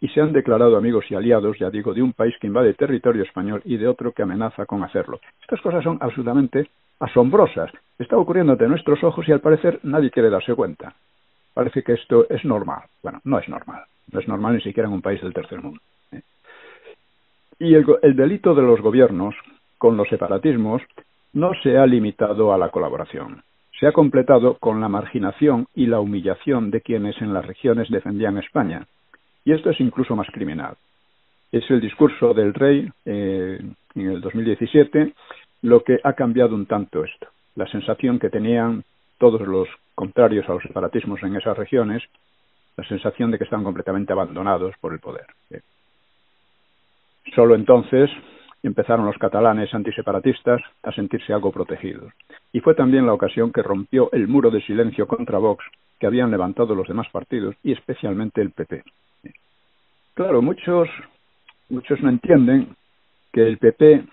y 0.00 0.08
se 0.08 0.20
han 0.20 0.32
declarado 0.32 0.76
amigos 0.76 1.04
y 1.10 1.14
aliados, 1.14 1.58
ya 1.58 1.70
digo, 1.70 1.92
de 1.92 2.02
un 2.02 2.12
país 2.12 2.34
que 2.40 2.46
invade 2.46 2.74
territorio 2.74 3.22
español 3.24 3.62
y 3.64 3.76
de 3.76 3.88
otro 3.88 4.12
que 4.12 4.22
amenaza 4.22 4.64
con 4.66 4.84
hacerlo. 4.84 5.20
Estas 5.40 5.60
cosas 5.60 5.82
son 5.82 5.98
absolutamente 6.00 6.68
asombrosas. 7.00 7.70
Está 7.98 8.16
ocurriendo 8.16 8.52
ante 8.52 8.68
nuestros 8.68 9.02
ojos 9.02 9.26
y 9.28 9.32
al 9.32 9.40
parecer 9.40 9.80
nadie 9.82 10.10
quiere 10.10 10.30
darse 10.30 10.54
cuenta. 10.54 10.94
Parece 11.52 11.82
que 11.82 11.94
esto 11.94 12.26
es 12.30 12.44
normal. 12.44 12.82
Bueno, 13.02 13.20
no 13.24 13.38
es 13.38 13.48
normal. 13.48 13.82
No 14.12 14.20
es 14.20 14.28
normal 14.28 14.54
ni 14.54 14.60
siquiera 14.60 14.88
en 14.88 14.94
un 14.94 15.02
país 15.02 15.20
del 15.20 15.34
tercer 15.34 15.60
mundo. 15.60 15.80
Y 17.58 17.74
el, 17.74 17.84
delito 18.14 18.54
de 18.54 18.62
los 18.62 18.80
gobiernos 18.80 19.34
con 19.78 19.96
los 19.96 20.08
separatismos 20.08 20.82
no 21.32 21.52
se 21.62 21.76
ha 21.76 21.86
limitado 21.86 22.52
a 22.52 22.58
la 22.58 22.70
colaboración. 22.70 23.42
Se 23.78 23.86
ha 23.86 23.92
completado 23.92 24.58
con 24.58 24.80
la 24.80 24.88
marginación 24.88 25.66
y 25.74 25.86
la 25.86 26.00
humillación 26.00 26.70
de 26.70 26.80
quienes 26.80 27.20
en 27.20 27.32
las 27.32 27.46
regiones 27.46 27.88
defendían 27.90 28.38
España. 28.38 28.86
Y 29.44 29.52
esto 29.52 29.70
es 29.70 29.80
incluso 29.80 30.16
más 30.16 30.28
criminal. 30.32 30.74
Es 31.50 31.68
el 31.70 31.80
discurso 31.80 32.34
del 32.34 32.54
rey 32.54 32.88
eh, 33.04 33.60
en 33.94 34.10
el 34.10 34.20
2017 34.20 35.14
lo 35.62 35.82
que 35.82 35.98
ha 36.04 36.12
cambiado 36.12 36.54
un 36.54 36.66
tanto 36.66 37.04
esto. 37.04 37.28
La 37.56 37.66
sensación 37.66 38.18
que 38.18 38.30
tenían 38.30 38.84
todos 39.18 39.40
los 39.40 39.68
contrarios 39.94 40.48
a 40.48 40.52
los 40.52 40.62
separatismos 40.62 41.22
en 41.22 41.34
esas 41.34 41.56
regiones, 41.56 42.04
la 42.76 42.86
sensación 42.86 43.30
de 43.30 43.38
que 43.38 43.44
estaban 43.44 43.64
completamente 43.64 44.12
abandonados 44.12 44.74
por 44.80 44.92
el 44.92 45.00
poder. 45.00 45.26
Solo 47.34 47.54
entonces 47.54 48.10
empezaron 48.62 49.06
los 49.06 49.18
catalanes 49.18 49.72
antiseparatistas 49.72 50.60
a 50.82 50.92
sentirse 50.92 51.32
algo 51.32 51.52
protegidos. 51.52 52.12
Y 52.52 52.60
fue 52.60 52.74
también 52.74 53.06
la 53.06 53.12
ocasión 53.12 53.52
que 53.52 53.62
rompió 53.62 54.10
el 54.12 54.28
muro 54.28 54.50
de 54.50 54.62
silencio 54.62 55.06
contra 55.06 55.38
Vox 55.38 55.64
que 55.98 56.06
habían 56.06 56.30
levantado 56.30 56.74
los 56.74 56.88
demás 56.88 57.08
partidos 57.10 57.54
y 57.62 57.72
especialmente 57.72 58.40
el 58.40 58.50
PP. 58.50 58.82
Claro, 60.14 60.42
muchos, 60.42 60.88
muchos 61.68 62.00
no 62.02 62.08
entienden 62.08 62.74
que 63.32 63.46
el 63.46 63.58
PP 63.58 64.04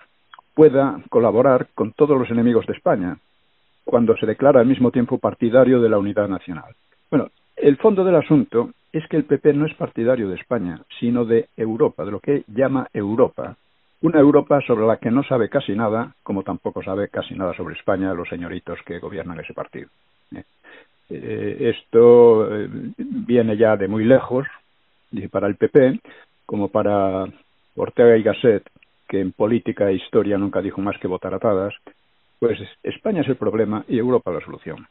pueda 0.54 1.00
colaborar 1.10 1.68
con 1.74 1.92
todos 1.92 2.18
los 2.18 2.30
enemigos 2.30 2.66
de 2.66 2.74
España 2.74 3.18
cuando 3.84 4.16
se 4.16 4.26
declara 4.26 4.60
al 4.60 4.66
mismo 4.66 4.90
tiempo 4.90 5.18
partidario 5.18 5.80
de 5.80 5.88
la 5.88 5.98
unidad 5.98 6.28
nacional. 6.28 6.74
Bueno, 7.10 7.28
el 7.56 7.76
fondo 7.76 8.04
del 8.04 8.16
asunto 8.16 8.70
es 8.96 9.06
que 9.08 9.16
el 9.16 9.24
PP 9.24 9.52
no 9.52 9.66
es 9.66 9.74
partidario 9.74 10.28
de 10.28 10.36
España, 10.36 10.80
sino 10.98 11.24
de 11.24 11.48
Europa, 11.56 12.04
de 12.04 12.10
lo 12.10 12.20
que 12.20 12.44
llama 12.48 12.88
Europa. 12.92 13.56
Una 14.00 14.20
Europa 14.20 14.60
sobre 14.66 14.86
la 14.86 14.96
que 14.96 15.10
no 15.10 15.22
sabe 15.22 15.48
casi 15.48 15.72
nada, 15.74 16.14
como 16.22 16.42
tampoco 16.42 16.82
sabe 16.82 17.08
casi 17.08 17.34
nada 17.34 17.54
sobre 17.54 17.74
España 17.74 18.14
los 18.14 18.28
señoritos 18.28 18.78
que 18.86 18.98
gobiernan 18.98 19.40
ese 19.40 19.54
partido. 19.54 19.88
Eh, 20.34 20.44
eh, 21.10 21.74
esto 21.76 22.54
eh, 22.54 22.68
viene 22.96 23.56
ya 23.56 23.76
de 23.76 23.88
muy 23.88 24.04
lejos, 24.04 24.46
para 25.30 25.46
el 25.46 25.56
PP, 25.56 26.00
como 26.44 26.68
para 26.68 27.26
Ortega 27.76 28.16
y 28.16 28.22
Gasset, 28.22 28.68
que 29.08 29.20
en 29.20 29.32
política 29.32 29.88
e 29.88 29.94
historia 29.94 30.36
nunca 30.36 30.60
dijo 30.60 30.80
más 30.80 30.98
que 30.98 31.08
votar 31.08 31.32
atadas, 31.32 31.74
pues 32.38 32.58
España 32.82 33.22
es 33.22 33.28
el 33.28 33.36
problema 33.36 33.84
y 33.88 33.98
Europa 33.98 34.32
la 34.32 34.40
solución. 34.40 34.86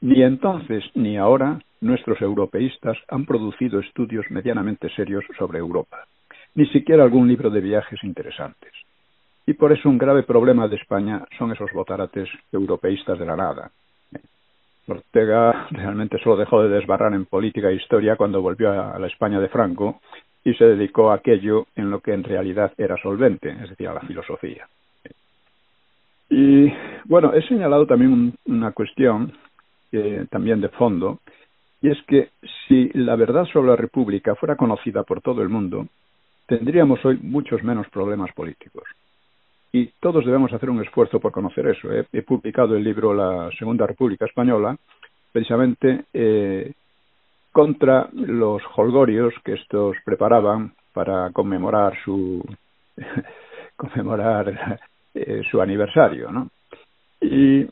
Ni 0.00 0.22
entonces 0.22 0.84
ni 0.94 1.18
ahora 1.18 1.60
nuestros 1.80 2.20
europeístas 2.20 2.96
han 3.08 3.24
producido 3.26 3.80
estudios 3.80 4.26
medianamente 4.30 4.88
serios 4.90 5.24
sobre 5.38 5.58
Europa, 5.58 6.06
ni 6.54 6.66
siquiera 6.66 7.04
algún 7.04 7.28
libro 7.28 7.50
de 7.50 7.60
viajes 7.60 8.02
interesantes. 8.04 8.72
Y 9.46 9.54
por 9.54 9.72
eso 9.72 9.88
un 9.88 9.98
grave 9.98 10.22
problema 10.22 10.68
de 10.68 10.76
España 10.76 11.24
son 11.38 11.52
esos 11.52 11.72
botarates 11.72 12.28
europeístas 12.52 13.18
de 13.18 13.26
la 13.26 13.36
nada. 13.36 13.70
Ortega 14.86 15.68
realmente 15.70 16.18
solo 16.18 16.36
dejó 16.36 16.62
de 16.62 16.68
desbarrar 16.68 17.14
en 17.14 17.26
política 17.26 17.68
e 17.68 17.76
historia 17.76 18.16
cuando 18.16 18.42
volvió 18.42 18.70
a 18.70 18.98
la 18.98 19.06
España 19.06 19.40
de 19.40 19.48
Franco 19.48 20.00
y 20.44 20.54
se 20.54 20.64
dedicó 20.64 21.10
a 21.10 21.16
aquello 21.16 21.66
en 21.76 21.90
lo 21.90 22.00
que 22.00 22.12
en 22.12 22.24
realidad 22.24 22.72
era 22.76 22.96
solvente, 22.96 23.50
es 23.50 23.70
decir, 23.70 23.88
a 23.88 23.94
la 23.94 24.00
filosofía. 24.00 24.66
Y 26.28 26.72
bueno, 27.04 27.34
he 27.34 27.42
señalado 27.42 27.86
también 27.86 28.34
una 28.46 28.72
cuestión 28.72 29.32
también 30.30 30.60
de 30.60 30.68
fondo, 30.68 31.18
y 31.82 31.90
es 31.90 31.98
que 32.06 32.30
si 32.68 32.90
la 32.94 33.16
verdad 33.16 33.44
sobre 33.46 33.70
la 33.70 33.76
República 33.76 34.34
fuera 34.34 34.56
conocida 34.56 35.02
por 35.02 35.22
todo 35.22 35.42
el 35.42 35.48
mundo, 35.48 35.86
tendríamos 36.46 37.04
hoy 37.04 37.18
muchos 37.22 37.62
menos 37.62 37.88
problemas 37.88 38.32
políticos. 38.32 38.84
Y 39.72 39.86
todos 40.00 40.24
debemos 40.24 40.52
hacer 40.52 40.68
un 40.68 40.82
esfuerzo 40.82 41.20
por 41.20 41.32
conocer 41.32 41.66
eso. 41.68 41.88
He, 41.92 42.22
publicado 42.22 42.76
el 42.76 42.82
libro 42.82 43.14
La 43.14 43.50
Segunda 43.56 43.86
República 43.86 44.26
Española, 44.26 44.76
precisamente 45.32 46.06
eh, 46.12 46.72
contra 47.52 48.08
los 48.12 48.62
holgorios 48.76 49.32
que 49.44 49.54
estos 49.54 49.96
preparaban 50.04 50.74
para 50.92 51.30
conmemorar 51.30 51.94
su 52.04 52.44
conmemorar 53.76 54.80
eh, 55.14 55.42
su 55.50 55.60
aniversario, 55.62 56.30
¿no? 56.30 56.50
Y 57.20 57.66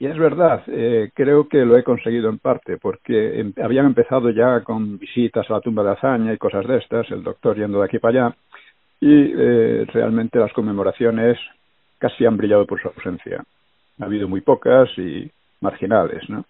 y 0.00 0.06
es 0.06 0.16
verdad, 0.16 0.62
eh, 0.68 1.10
creo 1.12 1.48
que 1.48 1.64
lo 1.64 1.76
he 1.76 1.82
conseguido 1.82 2.28
en 2.30 2.38
parte, 2.38 2.76
porque 2.78 3.40
em, 3.40 3.52
habían 3.62 3.86
empezado 3.86 4.30
ya 4.30 4.62
con 4.62 4.98
visitas 4.98 5.50
a 5.50 5.54
la 5.54 5.60
tumba 5.60 5.82
de 5.82 5.90
Azaña 5.90 6.32
y 6.32 6.38
cosas 6.38 6.66
de 6.66 6.78
estas, 6.78 7.10
el 7.10 7.24
doctor 7.24 7.56
yendo 7.56 7.80
de 7.80 7.84
aquí 7.86 7.98
para 7.98 8.26
allá, 8.26 8.36
y 9.00 9.32
eh, 9.36 9.86
realmente 9.92 10.38
las 10.38 10.52
conmemoraciones 10.52 11.38
casi 11.98 12.24
han 12.26 12.36
brillado 12.36 12.64
por 12.66 12.80
su 12.80 12.88
ausencia. 12.88 13.44
Ha 14.00 14.04
habido 14.04 14.28
muy 14.28 14.40
pocas 14.40 14.88
y 14.98 15.28
marginales, 15.60 16.28
¿no? 16.30 16.44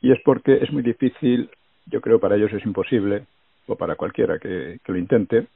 Y 0.00 0.12
es 0.12 0.20
porque 0.24 0.58
es 0.62 0.72
muy 0.72 0.82
difícil, 0.82 1.50
yo 1.86 2.00
creo 2.00 2.20
para 2.20 2.36
ellos 2.36 2.52
es 2.52 2.64
imposible, 2.64 3.24
o 3.66 3.76
para 3.76 3.96
cualquiera 3.96 4.38
que, 4.38 4.78
lo 4.86 4.96
intente, 4.96 5.46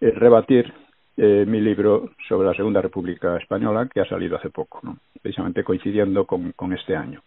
eh, 0.00 0.10
rebatir 0.10 0.72
eh, 1.16 1.44
mi 1.46 1.60
libro 1.60 2.10
sobre 2.28 2.48
la 2.48 2.54
Segunda 2.54 2.80
República 2.80 3.36
Española, 3.36 3.88
que 3.92 4.00
ha 4.00 4.04
salido 4.06 4.36
hace 4.36 4.50
poco, 4.50 4.80
¿no? 4.82 4.96
precisamente 5.20 5.62
coincidiendo 5.62 6.26
con, 6.26 6.52
con 6.52 6.72
este 6.72 6.96
año. 6.96 7.20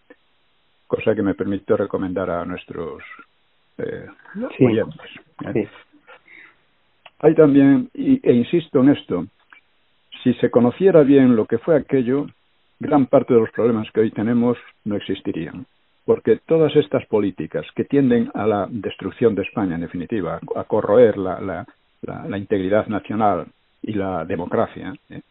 Cosa 0.87 1.15
que 1.15 1.21
me 1.21 1.35
permite 1.35 1.75
recomendar 1.77 2.29
a 2.29 2.45
nuestros 2.45 3.03
eh, 3.77 4.07
oyentes. 4.59 5.11
¿eh? 5.53 5.67
Hay 7.19 7.33
también, 7.35 7.89
e 7.93 8.33
insisto 8.33 8.81
en 8.81 8.89
esto, 8.89 9.25
si 10.23 10.33
se 10.35 10.49
conociera 10.49 11.03
bien 11.03 11.35
lo 11.35 11.45
que 11.45 11.57
fue 11.57 11.75
aquello, 11.75 12.27
gran 12.79 13.05
parte 13.05 13.33
de 13.33 13.39
los 13.39 13.51
problemas 13.51 13.89
que 13.91 14.01
hoy 14.01 14.11
tenemos 14.11 14.57
no 14.83 14.95
existirían. 14.95 15.65
Porque 16.05 16.39
todas 16.45 16.75
estas 16.75 17.05
políticas 17.07 17.65
que 17.75 17.85
tienden 17.85 18.29
a 18.35 18.45
la 18.45 18.67
destrucción 18.69 19.33
de 19.33 19.41
España, 19.43 19.75
en 19.75 19.81
definitiva, 19.81 20.39
a 20.55 20.63
corroer 20.65 21.17
la, 21.17 21.39
la, 21.39 21.65
la, 22.01 22.27
la 22.27 22.37
integridad 22.37 22.87
nacional, 22.87 23.47
y 23.85 23.93
la 23.93 24.25
democracia. 24.25 24.93
¿eh? 25.09 25.21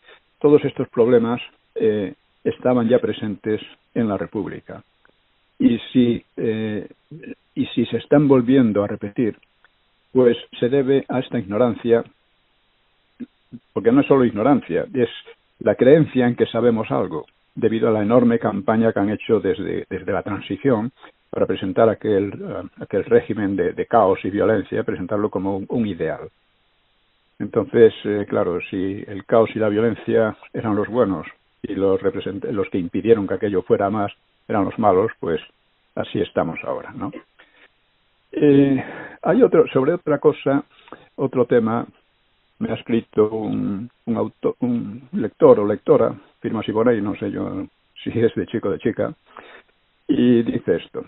todos 0.40 0.64
estos 0.64 0.88
problemas 0.88 1.40
eh, 1.75 2.14
estaban 2.44 2.88
ya 2.88 2.99
presentes 2.99 3.61
en 3.94 4.08
la 4.08 4.16
República. 4.16 4.82
Y 5.58 5.78
si, 5.92 6.23
eh, 6.37 6.87
y 7.54 7.66
si 7.66 7.87
se 7.87 7.96
están 7.96 8.28
volviendo 8.28 8.84
a 8.84 8.87
repetir, 8.87 9.37
pues 10.12 10.37
se 10.61 10.68
debe 10.68 11.04
a 11.08 11.20
esta 11.20 11.38
ignorancia, 11.38 12.04
porque 13.73 13.90
no 13.90 14.02
es 14.02 14.06
solo 14.06 14.25
ignorancia, 14.25 14.87
es 14.92 15.08
la 15.61 15.75
creencia 15.76 16.26
en 16.26 16.37
que 16.37 16.46
sabemos 16.46 16.90
algo, 16.90 17.26
debido 17.54 17.88
a 17.88 17.92
la 17.92 18.02
enorme 18.02 18.38
campaña 18.38 18.92
que 18.92 19.00
han 19.00 19.11
hecho 19.11 19.40
desde, 19.40 19.87
desde 19.88 20.12
la 20.12 20.23
transición 20.23 20.92
para 21.30 21.46
presentar 21.46 21.88
aquel, 21.88 22.32
aquel 22.80 23.04
régimen 23.04 23.56
de, 23.56 23.87
caos 23.87 24.20
y 24.25 24.30
violencia, 24.30 24.84
presentarlo 24.84 25.30
como 25.30 25.62
un 25.66 25.87
ideal. 25.87 26.28
Entonces, 27.45 27.93
eh, 28.05 28.25
claro, 28.27 28.59
si 28.71 29.05
el 29.07 29.27
caos 29.27 29.51
y 29.55 29.59
la 29.59 29.69
violencia 29.69 30.35
eran 30.55 30.75
los 30.75 30.89
buenos 30.89 31.27
y 31.63 31.75
los, 31.75 32.01
los 32.01 32.69
que 32.71 32.79
impidieron 32.79 33.27
que 33.27 33.35
aquello 33.35 33.61
fuera 33.61 33.91
más 33.91 34.11
eran 34.49 34.65
los 34.65 34.79
malos, 34.79 35.13
pues 35.21 35.43
así 35.95 36.21
estamos 36.21 36.59
ahora, 36.65 36.93
¿no? 36.97 37.13
Eh, 38.33 38.83
hay 39.21 39.43
otro, 39.43 39.69
sobre 39.69 39.93
otra 39.93 40.19
cosa, 40.19 40.65
otro 41.17 41.45
tema, 41.45 41.87
me 42.61 42.71
ha 42.71 42.76
escrito 42.76 43.28
un, 43.28 43.91
un, 44.07 44.17
auto, 44.17 44.57
un 44.61 45.07
lector 45.13 45.61
o 45.61 45.67
lectora, 45.67 46.15
firma 46.41 46.63
Siboney, 46.63 47.02
no 47.02 47.15
sé 47.17 47.30
yo 47.30 47.67
si 48.02 48.09
es 48.09 48.35
de 48.35 48.47
chico 48.47 48.69
o 48.69 48.73
de 48.73 48.78
chica, 48.78 49.13
y 50.09 50.43
dice 50.45 50.76
esto. 50.76 51.04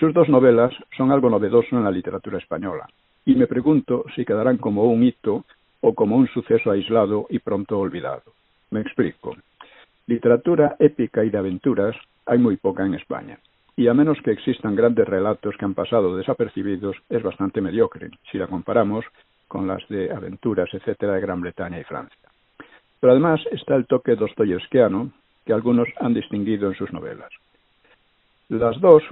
Sus 0.00 0.12
dos 0.12 0.28
novelas 0.28 0.74
son 0.96 1.12
algo 1.12 1.30
novedoso 1.30 1.76
en 1.76 1.84
la 1.84 1.90
literatura 1.92 2.38
española 2.38 2.88
y 3.24 3.34
me 3.34 3.46
pregunto 3.46 4.04
si 4.14 4.24
quedarán 4.24 4.58
como 4.58 4.84
un 4.84 5.02
hito 5.02 5.44
o 5.80 5.94
como 5.94 6.16
un 6.16 6.28
suceso 6.28 6.70
aislado 6.70 7.26
y 7.30 7.38
pronto 7.38 7.78
olvidado. 7.78 8.22
Me 8.70 8.80
explico. 8.80 9.36
Literatura 10.06 10.76
épica 10.78 11.24
y 11.24 11.30
de 11.30 11.38
aventuras 11.38 11.96
hay 12.26 12.38
muy 12.38 12.56
poca 12.56 12.84
en 12.84 12.94
España, 12.94 13.38
y 13.76 13.88
a 13.88 13.94
menos 13.94 14.18
que 14.22 14.32
existan 14.32 14.76
grandes 14.76 15.08
relatos 15.08 15.56
que 15.56 15.64
han 15.64 15.74
pasado 15.74 16.16
desapercibidos, 16.16 16.96
es 17.08 17.22
bastante 17.22 17.60
mediocre 17.60 18.10
si 18.30 18.38
la 18.38 18.46
comparamos 18.46 19.04
con 19.48 19.66
las 19.66 19.86
de 19.88 20.10
aventuras, 20.10 20.68
etcétera, 20.72 21.14
de 21.14 21.20
Gran 21.20 21.40
Bretaña 21.40 21.78
y 21.78 21.84
Francia. 21.84 22.28
Pero 23.00 23.12
además 23.12 23.40
está 23.50 23.74
el 23.76 23.86
toque 23.86 24.14
dostoyevskiano 24.16 25.10
que 25.44 25.52
algunos 25.52 25.88
han 26.00 26.14
distinguido 26.14 26.68
en 26.68 26.76
sus 26.76 26.92
novelas. 26.92 27.30
Las 28.48 28.80
dos 28.80 29.02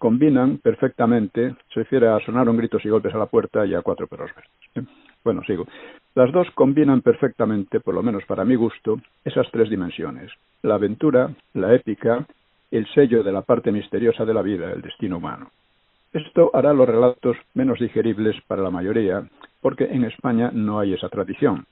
combinan 0.00 0.56
perfectamente, 0.56 1.54
se 1.68 1.80
refiere 1.80 2.08
a 2.08 2.18
sonaron 2.20 2.56
gritos 2.56 2.82
y 2.86 2.88
golpes 2.88 3.14
a 3.14 3.18
la 3.18 3.26
puerta 3.26 3.66
y 3.66 3.74
a 3.74 3.82
cuatro 3.82 4.06
perros 4.06 4.30
verdes. 4.34 4.90
Bueno, 5.22 5.42
sigo. 5.44 5.66
Las 6.14 6.32
dos 6.32 6.50
combinan 6.54 7.02
perfectamente, 7.02 7.80
por 7.80 7.94
lo 7.94 8.02
menos 8.02 8.24
para 8.24 8.46
mi 8.46 8.54
gusto, 8.54 8.98
esas 9.22 9.46
tres 9.52 9.68
dimensiones. 9.68 10.32
La 10.62 10.76
aventura, 10.76 11.30
la 11.52 11.74
épica, 11.74 12.26
el 12.70 12.86
sello 12.94 13.22
de 13.22 13.30
la 13.30 13.42
parte 13.42 13.70
misteriosa 13.70 14.24
de 14.24 14.32
la 14.32 14.40
vida, 14.40 14.72
el 14.72 14.80
destino 14.80 15.18
humano. 15.18 15.50
Esto 16.14 16.50
hará 16.54 16.72
los 16.72 16.88
relatos 16.88 17.36
menos 17.52 17.78
digeribles 17.78 18.36
para 18.46 18.62
la 18.62 18.70
mayoría, 18.70 19.28
porque 19.60 19.84
en 19.84 20.04
España 20.04 20.50
no 20.50 20.80
hay 20.80 20.94
esa 20.94 21.10
tradición. 21.10 21.66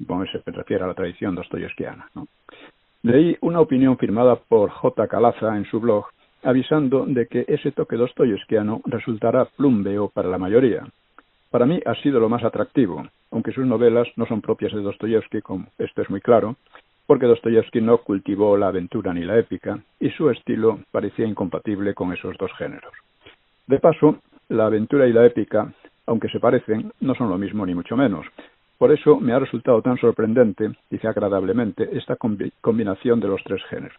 Bueno, 0.00 0.26
se 0.26 0.42
refiere 0.50 0.82
a 0.82 0.88
la 0.88 0.94
tradición 0.94 1.36
dostoyevskiana. 1.36 2.08
¿no? 2.16 2.26
Leí 3.04 3.36
una 3.42 3.60
opinión 3.60 3.96
firmada 3.96 4.34
por 4.34 4.70
J. 4.70 5.06
Calaza 5.06 5.56
en 5.56 5.66
su 5.66 5.78
blog 5.78 6.06
avisando 6.42 7.04
de 7.06 7.26
que 7.26 7.44
ese 7.48 7.72
toque 7.72 7.96
dostoyevskiano 7.96 8.80
resultará 8.86 9.44
plumbeo 9.44 10.08
para 10.08 10.28
la 10.28 10.38
mayoría. 10.38 10.84
Para 11.50 11.66
mí 11.66 11.80
ha 11.84 11.94
sido 11.96 12.18
lo 12.18 12.28
más 12.28 12.44
atractivo, 12.44 13.06
aunque 13.30 13.52
sus 13.52 13.66
novelas 13.66 14.08
no 14.16 14.26
son 14.26 14.40
propias 14.40 14.72
de 14.72 14.80
Dostoyevsky, 14.80 15.42
como 15.42 15.66
esto 15.78 16.00
es 16.02 16.08
muy 16.08 16.20
claro, 16.20 16.56
porque 17.06 17.26
Dostoyevsky 17.26 17.80
no 17.80 17.98
cultivó 17.98 18.56
la 18.56 18.68
aventura 18.68 19.12
ni 19.12 19.22
la 19.22 19.38
épica, 19.38 19.78
y 20.00 20.10
su 20.10 20.30
estilo 20.30 20.80
parecía 20.90 21.26
incompatible 21.26 21.92
con 21.94 22.12
esos 22.12 22.36
dos 22.38 22.50
géneros. 22.56 22.92
De 23.66 23.78
paso, 23.78 24.18
la 24.48 24.66
aventura 24.66 25.06
y 25.06 25.12
la 25.12 25.26
épica, 25.26 25.72
aunque 26.06 26.28
se 26.28 26.40
parecen, 26.40 26.92
no 27.00 27.14
son 27.14 27.28
lo 27.28 27.38
mismo 27.38 27.66
ni 27.66 27.74
mucho 27.74 27.96
menos. 27.96 28.26
Por 28.78 28.90
eso 28.90 29.20
me 29.20 29.32
ha 29.32 29.38
resultado 29.38 29.80
tan 29.82 29.96
sorprendente, 29.98 30.70
dice 30.90 31.06
agradablemente, 31.06 31.88
esta 31.96 32.16
combinación 32.16 33.20
de 33.20 33.28
los 33.28 33.42
tres 33.44 33.62
géneros. 33.68 33.96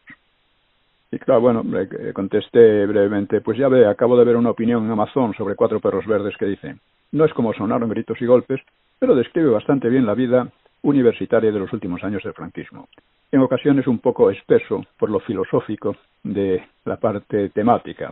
Y 1.13 1.19
claro, 1.19 1.41
bueno, 1.41 1.63
le 1.63 2.11
contesté 2.11 2.87
brevemente, 2.87 3.39
pues 3.41 3.55
ya 3.55 3.67
ve, 3.67 3.85
acabo 3.85 4.17
de 4.17 4.25
ver 4.25 4.35
una 4.35 4.49
opinión 4.49 4.83
en 4.83 4.89
Amazon 4.89 5.31
sobre 5.35 5.55
cuatro 5.55 5.79
perros 5.79 6.07
verdes 6.07 6.35
que 6.37 6.47
dice, 6.47 6.75
no 7.11 7.23
es 7.23 7.31
como 7.33 7.53
sonaron 7.53 7.89
gritos 7.89 8.19
y 8.19 8.25
golpes, 8.25 8.59
pero 8.97 9.13
describe 9.13 9.51
bastante 9.51 9.89
bien 9.89 10.07
la 10.07 10.15
vida 10.15 10.49
universitaria 10.81 11.51
de 11.51 11.59
los 11.59 11.71
últimos 11.71 12.03
años 12.03 12.23
del 12.23 12.33
franquismo. 12.33 12.87
En 13.31 13.41
ocasiones 13.41 13.85
un 13.85 13.99
poco 13.99 14.31
espeso 14.31 14.83
por 14.97 15.11
lo 15.11 15.19
filosófico 15.19 15.95
de 16.23 16.63
la 16.85 16.97
parte 16.97 17.49
temática, 17.49 18.11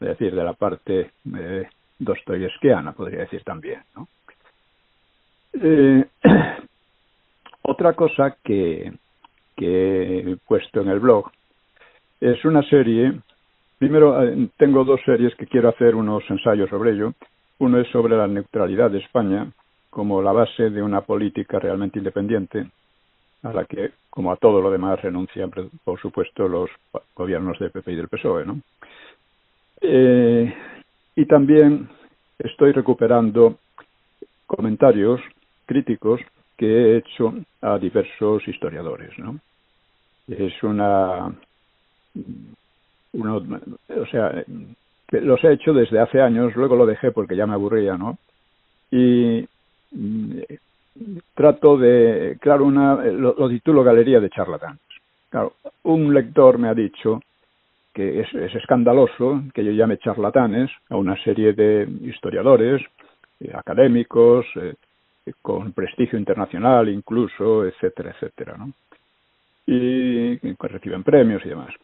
es 0.00 0.08
decir, 0.08 0.34
de 0.34 0.44
la 0.44 0.54
parte 0.54 1.10
eh, 1.38 1.68
dostoyevskiana, 1.98 2.92
podría 2.92 3.20
decir 3.20 3.44
también. 3.44 3.82
¿no? 3.94 4.08
Eh, 5.52 6.02
otra 7.60 7.92
cosa 7.92 8.38
que, 8.42 8.90
que 9.54 10.18
he 10.20 10.36
puesto 10.46 10.80
en 10.80 10.88
el 10.88 11.00
blog 11.00 11.30
es 12.20 12.44
una 12.44 12.62
serie, 12.62 13.12
primero 13.78 14.22
eh, 14.22 14.48
tengo 14.56 14.84
dos 14.84 15.00
series 15.04 15.34
que 15.36 15.46
quiero 15.46 15.68
hacer 15.68 15.94
unos 15.94 16.24
ensayos 16.28 16.68
sobre 16.70 16.92
ello. 16.92 17.14
Uno 17.58 17.78
es 17.78 17.88
sobre 17.88 18.16
la 18.16 18.26
neutralidad 18.26 18.90
de 18.90 18.98
España 18.98 19.50
como 19.90 20.22
la 20.22 20.32
base 20.32 20.70
de 20.70 20.82
una 20.82 21.00
política 21.00 21.58
realmente 21.58 21.98
independiente, 21.98 22.68
a 23.42 23.52
la 23.52 23.64
que, 23.64 23.92
como 24.10 24.30
a 24.30 24.36
todo 24.36 24.60
lo 24.60 24.70
demás, 24.70 25.00
renuncian, 25.00 25.50
por 25.84 26.00
supuesto, 26.00 26.46
los 26.46 26.70
gobiernos 27.14 27.58
del 27.58 27.70
PP 27.70 27.92
y 27.92 27.96
del 27.96 28.08
PSOE. 28.08 28.44
¿no? 28.44 28.60
Eh, 29.80 30.54
y 31.16 31.26
también 31.26 31.88
estoy 32.38 32.72
recuperando 32.72 33.58
comentarios 34.46 35.20
críticos 35.66 36.20
que 36.56 36.66
he 36.66 36.96
hecho 36.98 37.34
a 37.62 37.78
diversos 37.78 38.46
historiadores. 38.46 39.18
¿no? 39.18 39.38
Es 40.28 40.62
una 40.62 41.32
uno, 43.12 43.42
o 43.88 44.06
sea, 44.06 44.44
los 45.10 45.42
he 45.44 45.52
hecho 45.52 45.72
desde 45.72 46.00
hace 46.00 46.20
años, 46.20 46.54
luego 46.54 46.76
lo 46.76 46.86
dejé 46.86 47.10
porque 47.12 47.36
ya 47.36 47.46
me 47.46 47.54
aburría, 47.54 47.96
¿no? 47.96 48.18
Y 48.90 49.46
mm, 49.90 50.40
trato 51.34 51.76
de, 51.76 52.36
claro, 52.40 52.64
una, 52.64 52.96
lo, 52.96 53.48
titulo 53.48 53.82
Galería 53.82 54.20
de 54.20 54.30
charlatanes. 54.30 54.80
Claro, 55.30 55.54
un 55.84 56.12
lector 56.12 56.58
me 56.58 56.68
ha 56.68 56.74
dicho 56.74 57.20
que 57.94 58.20
es, 58.20 58.32
es 58.34 58.54
escandaloso 58.54 59.42
que 59.54 59.64
yo 59.64 59.72
llame 59.72 59.98
charlatanes 59.98 60.70
a 60.88 60.96
una 60.96 61.16
serie 61.22 61.52
de 61.52 61.88
historiadores, 62.02 62.82
eh, 63.40 63.50
académicos, 63.54 64.46
eh, 64.56 64.74
con 65.42 65.72
prestigio 65.72 66.18
internacional 66.18 66.88
incluso, 66.88 67.64
etcétera, 67.64 68.10
etcétera, 68.10 68.56
¿no? 68.56 68.72
Y 69.66 70.38
que 70.38 70.68
reciben 70.68 71.02
premios 71.02 71.44
y 71.44 71.50
demás. 71.50 71.74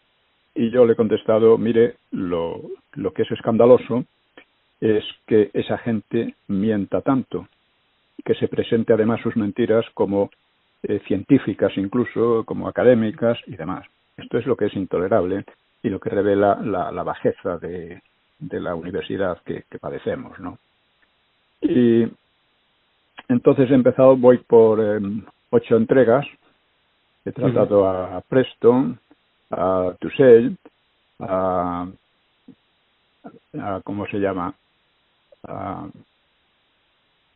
Y 0.55 0.71
yo 0.71 0.85
le 0.87 0.93
he 0.93 0.97
contestado, 0.97 1.59
mire, 1.59 1.97
lo, 2.13 2.61
lo 2.95 3.13
que 3.13 3.23
es 3.23 3.31
escandaloso 3.33 4.05
es 4.81 5.05
que 5.27 5.51
esa 5.53 5.79
gente 5.79 6.35
mienta 6.49 7.01
tanto, 7.01 7.49
que 8.25 8.35
se 8.35 8.49
presente 8.49 8.93
además 8.93 9.21
sus 9.23 9.37
mentiras 9.37 9.85
como 9.95 10.31
eh, 10.83 11.01
científicas 11.07 11.73
incluso, 11.77 12.45
como 12.45 12.69
académicas 12.69 13.39
y 13.47 13.57
demás. 13.57 13.87
Esto 14.17 14.39
es 14.39 14.47
lo 14.47 14.57
que 14.57 14.67
es 14.67 14.75
intolerable 14.75 15.45
y 15.83 15.89
lo 15.89 15.99
que 15.99 16.11
revela 16.11 16.61
la, 16.63 16.93
la 16.93 17.03
bajeza 17.03 17.59
de, 17.59 18.03
de 18.39 18.61
la 18.61 18.75
universidad 18.75 19.39
que, 19.45 19.65
que, 19.71 19.79
padecemos, 19.79 20.39
¿no? 20.39 20.59
Y 21.61 22.07
entonces 23.29 23.71
he 23.71 23.75
empezado, 23.75 24.17
voy 24.17 24.39
por 24.39 24.81
em, 24.81 25.25
ocho 25.51 25.77
entregas, 25.77 26.27
he 27.25 27.33
tratado 27.33 27.89
a 27.89 28.21
Preston, 28.29 28.99
a 29.51 29.95
Tussell, 30.01 30.57
a, 31.21 31.87
a 33.61 33.81
¿cómo 33.83 34.07
se 34.07 34.19
llama? 34.19 34.55
A, 35.47 35.87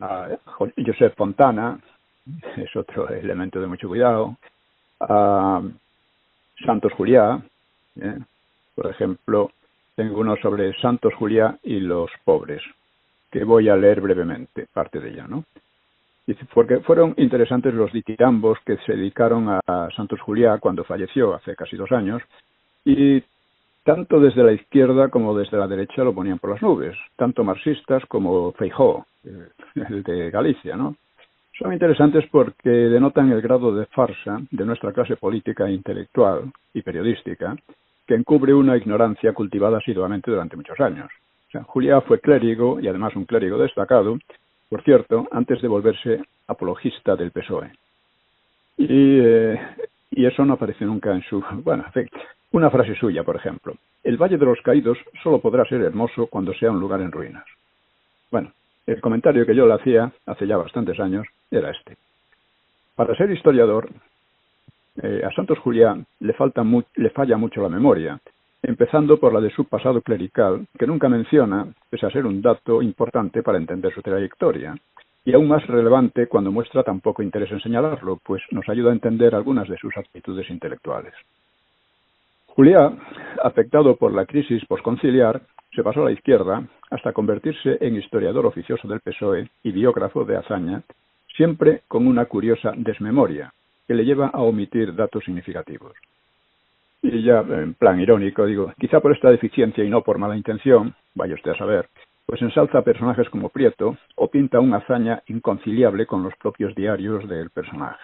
a 0.01 0.29
Josep 0.77 1.17
Fontana, 1.17 1.79
es 2.57 2.75
otro 2.77 3.09
elemento 3.09 3.61
de 3.61 3.67
mucho 3.67 3.89
cuidado, 3.89 4.37
Santos 6.65 6.93
Juliá, 6.95 7.41
¿eh? 8.01 8.19
por 8.75 8.87
ejemplo, 8.89 9.51
tengo 9.95 10.21
uno 10.21 10.37
sobre 10.37 10.73
Santos 10.81 11.15
Juliá 11.15 11.59
y 11.63 11.81
los 11.81 12.11
pobres, 12.25 12.63
que 13.31 13.45
voy 13.45 13.69
a 13.69 13.77
leer 13.77 14.01
brevemente, 14.01 14.67
parte 14.73 15.01
de 15.01 15.11
ella, 15.11 15.27
¿no? 15.29 15.45
Porque 16.53 16.81
fueron 16.81 17.15
interesantes 17.17 17.73
los 17.75 17.93
ditirambos 17.93 18.59
que 18.65 18.77
se 18.79 18.95
dedicaron 18.95 19.49
a 19.49 19.89
Santos 19.97 20.21
Juliá 20.21 20.59
cuando 20.59 20.85
falleció 20.85 21.35
hace 21.35 21.57
casi 21.57 21.77
dos 21.77 21.91
años 21.93 22.23
y 22.85 23.23
tanto 23.85 24.21
desde 24.21 24.43
la 24.43 24.53
izquierda 24.53 25.09
como 25.09 25.37
desde 25.37 25.57
la 25.57 25.67
derecha 25.67 26.05
lo 26.05 26.15
ponían 26.15 26.39
por 26.39 26.51
las 26.51 26.61
nubes, 26.61 26.97
tanto 27.17 27.45
marxistas 27.45 28.05
como 28.07 28.53
Feijó, 28.53 29.07
el 29.75 30.03
de 30.03 30.31
Galicia, 30.31 30.77
¿no? 30.77 30.95
Son 31.59 31.73
interesantes 31.73 32.25
porque 32.31 32.69
denotan 32.69 33.33
el 33.33 33.41
grado 33.41 33.75
de 33.75 33.87
farsa 33.87 34.41
de 34.51 34.65
nuestra 34.65 34.93
clase 34.93 35.17
política 35.17 35.69
intelectual 35.71 36.53
y 36.73 36.83
periodística 36.83 37.57
que 38.07 38.15
encubre 38.15 38.55
una 38.55 38.77
ignorancia 38.77 39.33
cultivada 39.33 39.79
asiduamente 39.79 40.31
durante 40.31 40.57
muchos 40.57 40.79
años. 40.81 41.11
O 41.55 41.65
Juliá 41.65 42.01
fue 42.03 42.21
clérigo 42.21 42.79
y 42.81 42.89
además 42.89 43.17
un 43.17 43.25
clérigo 43.25 43.59
destacado, 43.59 44.19
por 44.69 44.83
cierto, 44.83 45.27
antes 45.31 45.61
de 45.63 45.69
volverse 45.69 46.23
apologista 46.47 47.17
del 47.17 47.31
PSOE. 47.31 47.73
Y, 48.77 49.19
eh, 49.21 49.61
y 50.11 50.27
eso 50.27 50.45
no 50.45 50.55
aparece 50.55 50.85
nunca 50.85 51.13
en 51.13 51.23
su... 51.23 51.43
Bueno, 51.65 51.85
una 52.53 52.71
frase 52.71 52.95
suya, 52.95 53.25
por 53.25 53.37
ejemplo. 53.37 53.75
El 54.03 54.17
Valle 54.17 54.39
de 54.39 54.47
los 54.47 54.61
Caídos 54.63 54.99
solo 55.23 55.41
podrá 55.41 55.65
ser 55.65 55.83
hermoso 55.83 56.27
cuando 56.27 56.55
sea 56.55 56.71
un 56.71 56.81
lugar 56.81 57.01
en 57.01 57.13
ruinas. 57.13 57.45
Bueno, 58.31 58.53
el 58.87 59.01
comentario 59.01 59.45
que 59.45 59.55
yo 59.55 59.67
le 59.67 59.75
hacía 59.75 60.13
hace 60.27 60.47
ya 60.47 60.57
bastantes 60.57 60.99
años 61.01 61.27
era 61.51 61.71
este. 61.71 61.97
Para 62.95 63.15
ser 63.17 63.31
historiador, 63.31 63.89
eh, 65.03 65.23
a 65.25 65.31
Santos 65.33 65.59
Julián 65.59 66.07
le, 66.21 66.33
falta 66.33 66.65
le 66.97 67.11
falla 67.11 67.37
mucho 67.37 67.63
la 67.63 67.69
memoria, 67.69 68.19
empezando 68.63 69.19
por 69.19 69.33
la 69.33 69.41
de 69.41 69.51
su 69.51 69.65
pasado 69.65 70.01
clerical, 70.03 70.67
que 70.79 70.87
nunca 70.87 71.09
menciona, 71.09 71.67
pese 71.91 72.07
a 72.07 72.11
ser 72.11 72.27
un 72.27 72.43
dato 72.43 72.83
importante 72.83 73.43
para 73.43 73.59
entender 73.59 73.93
su 73.95 74.03
trayectoria, 74.03 74.75
y 75.25 75.35
aún 75.35 75.49
más 75.49 75.67
relevante 75.67 76.27
cuando 76.27 76.51
muestra 76.51 76.83
tan 76.83 77.01
poco 77.01 77.23
interés 77.23 77.51
en 77.53 77.61
señalarlo, 77.61 78.19
pues 78.25 78.43
nos 78.51 78.69
ayuda 78.69 78.91
a 78.91 78.95
entender 78.95 79.35
algunas 79.35 79.69
de 79.69 79.77
sus 79.77 79.97
actitudes 79.97 80.49
intelectuales. 80.51 81.13
Julián, 82.47 82.99
afectado 83.45 83.97
por 83.97 84.13
la 84.13 84.27
crisis 84.27 84.65
posconciliar, 84.67 85.43
se 85.75 85.83
pasó 85.83 86.03
a 86.03 86.07
la 86.07 86.13
izquierda 86.13 86.67
hasta 86.91 87.13
convertirse 87.13 87.79
en 87.81 87.97
historiador 87.97 88.47
oficioso 88.47 88.89
del 88.89 89.01
PSOE 89.01 89.49
y 89.63 89.71
biógrafo 89.71 90.25
de 90.25 90.39
Azaña, 90.39 90.83
siempre 91.37 91.83
con 91.87 92.07
una 92.07 92.25
curiosa 92.25 92.73
desmemoria 92.77 93.53
que 93.87 93.95
le 93.95 94.05
lleva 94.05 94.29
a 94.29 94.41
omitir 94.41 94.95
datos 94.95 95.25
significativos. 95.25 95.93
Y 97.03 97.23
ya 97.23 97.41
en 97.41 97.75
plan 97.75 98.01
irónico 98.01 98.45
digo, 98.45 98.73
quizá 98.79 99.01
por 99.01 99.13
esta 99.13 99.31
deficiencia 99.31 99.85
y 99.85 99.91
no 99.91 100.03
por 100.03 100.19
mala 100.19 100.37
intención, 100.37 100.95
vaya 101.15 101.35
usted 101.35 101.53
a 101.53 101.59
saber, 101.59 101.89
pues 102.27 102.43
ensalza 102.43 102.83
personajes 102.83 103.29
como 103.31 103.49
Prieto 103.49 103.97
o 104.17 104.29
pinta 104.29 104.61
una 104.61 104.79
hazaña 104.79 105.23
inconciliable 105.29 106.07
con 106.07 106.23
los 106.23 106.35
propios 106.37 106.75
diarios 106.75 107.29
del 107.29 107.51
personaje. 107.51 108.03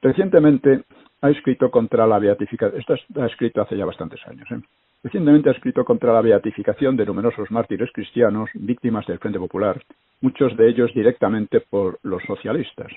Recientemente 0.00 0.84
ha 1.20 1.30
escrito 1.30 1.70
contra 1.70 2.06
la 2.06 2.18
beatificación, 2.18 2.80
esto 2.80 2.94
ha 3.20 3.26
escrito 3.26 3.60
hace 3.60 3.76
ya 3.76 3.84
bastantes 3.84 4.20
años, 4.26 4.50
¿eh? 4.50 4.60
Recientemente 5.02 5.48
ha 5.48 5.52
escrito 5.52 5.84
contra 5.84 6.12
la 6.12 6.20
beatificación 6.20 6.96
de 6.96 7.06
numerosos 7.06 7.50
mártires 7.50 7.90
cristianos 7.92 8.50
víctimas 8.54 9.06
del 9.06 9.18
Frente 9.18 9.38
Popular, 9.38 9.82
muchos 10.20 10.54
de 10.56 10.68
ellos 10.68 10.92
directamente 10.94 11.60
por 11.60 11.98
los 12.02 12.22
socialistas. 12.24 12.92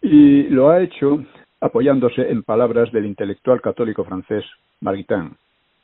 Y 0.00 0.44
lo 0.44 0.70
ha 0.70 0.82
hecho 0.82 1.24
apoyándose 1.64 2.30
en 2.30 2.42
palabras 2.42 2.92
del 2.92 3.06
intelectual 3.06 3.62
católico 3.62 4.04
francés 4.04 4.44
Maritain. 4.82 5.34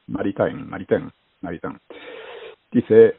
Maritain, 0.09 0.69
Maritain, 0.69 1.11
Maritain. 1.41 1.79
Dice, 2.71 3.15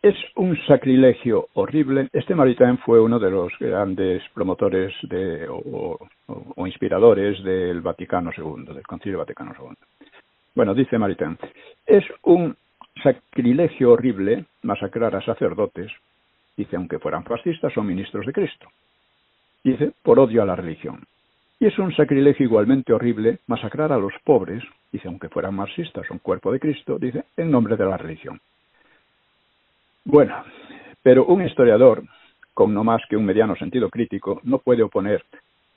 es 0.00 0.14
un 0.36 0.56
sacrilegio 0.68 1.48
horrible. 1.54 2.08
Este 2.12 2.36
Maritain 2.36 2.78
fue 2.78 3.00
uno 3.00 3.18
de 3.18 3.32
los 3.32 3.52
grandes 3.58 4.22
promotores 4.32 4.94
de, 5.02 5.48
o, 5.48 5.98
o 6.28 6.66
inspiradores 6.68 7.42
del 7.42 7.80
Vaticano 7.80 8.30
II, 8.36 8.72
del 8.74 8.86
Concilio 8.86 9.18
Vaticano 9.18 9.52
II. 9.58 9.74
Bueno, 10.54 10.74
dice 10.74 10.98
Maritain, 10.98 11.36
es 11.84 12.04
un 12.22 12.56
sacrilegio 13.02 13.90
horrible 13.92 14.44
masacrar 14.62 15.16
a 15.16 15.22
sacerdotes, 15.22 15.90
dice, 16.56 16.76
aunque 16.76 17.00
fueran 17.00 17.24
fascistas 17.24 17.76
o 17.76 17.82
ministros 17.82 18.24
de 18.24 18.32
Cristo. 18.32 18.68
Dice, 19.64 19.90
por 20.00 20.20
odio 20.20 20.42
a 20.42 20.46
la 20.46 20.54
religión. 20.54 21.04
Y 21.60 21.66
es 21.66 21.78
un 21.78 21.94
sacrilegio 21.94 22.46
igualmente 22.46 22.92
horrible 22.92 23.40
masacrar 23.46 23.92
a 23.92 23.98
los 23.98 24.12
pobres, 24.24 24.62
dice, 24.92 25.08
aunque 25.08 25.28
fueran 25.28 25.56
marxistas 25.56 26.08
un 26.10 26.18
cuerpo 26.18 26.52
de 26.52 26.60
Cristo, 26.60 26.98
dice, 26.98 27.24
en 27.36 27.50
nombre 27.50 27.76
de 27.76 27.84
la 27.84 27.96
religión. 27.96 28.40
Bueno, 30.04 30.44
pero 31.02 31.26
un 31.26 31.44
historiador, 31.44 32.04
con 32.54 32.72
no 32.72 32.84
más 32.84 33.02
que 33.08 33.16
un 33.16 33.24
mediano 33.24 33.56
sentido 33.56 33.90
crítico, 33.90 34.40
no 34.44 34.58
puede 34.58 34.82
oponer 34.82 35.24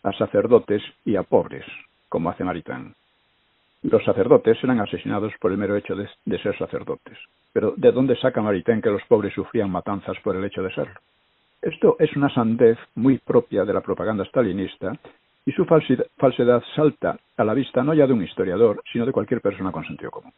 a 0.03 0.13
sacerdotes 0.13 0.83
y 1.03 1.15
a 1.15 1.23
pobres, 1.23 1.65
como 2.09 2.29
hace 2.29 2.43
Maritain. 2.43 2.93
Los 3.83 4.03
sacerdotes 4.03 4.63
eran 4.63 4.79
asesinados 4.79 5.33
por 5.39 5.51
el 5.51 5.57
mero 5.57 5.75
hecho 5.75 5.95
de, 5.95 6.07
ser 6.39 6.55
sacerdotes. 6.57 7.17
Pero 7.51 7.73
¿de 7.75 7.91
dónde 7.91 8.15
saca 8.15 8.41
Maritain 8.41 8.81
que 8.81 8.91
los 8.91 9.03
pobres 9.07 9.33
sufrían 9.33 9.71
matanzas 9.71 10.17
por 10.23 10.35
el 10.35 10.45
hecho 10.45 10.61
de 10.61 10.73
serlo? 10.73 10.99
Esto 11.61 11.95
es 11.99 12.15
una 12.15 12.33
sandez 12.33 12.77
muy 12.95 13.17
propia 13.17 13.65
de 13.65 13.73
la 13.73 13.81
propaganda 13.81 14.23
stalinista 14.25 14.93
y 15.45 15.51
su 15.51 15.65
falsedad 15.65 16.63
salta 16.75 17.17
a 17.37 17.43
la 17.43 17.53
vista 17.53 17.83
no 17.83 17.93
ya 17.93 18.07
de 18.07 18.13
un 18.13 18.23
historiador, 18.23 18.81
sino 18.91 19.05
de 19.05 19.11
cualquier 19.11 19.41
persona 19.41 19.71
con 19.71 19.85
sentido 19.85 20.11
común. 20.11 20.33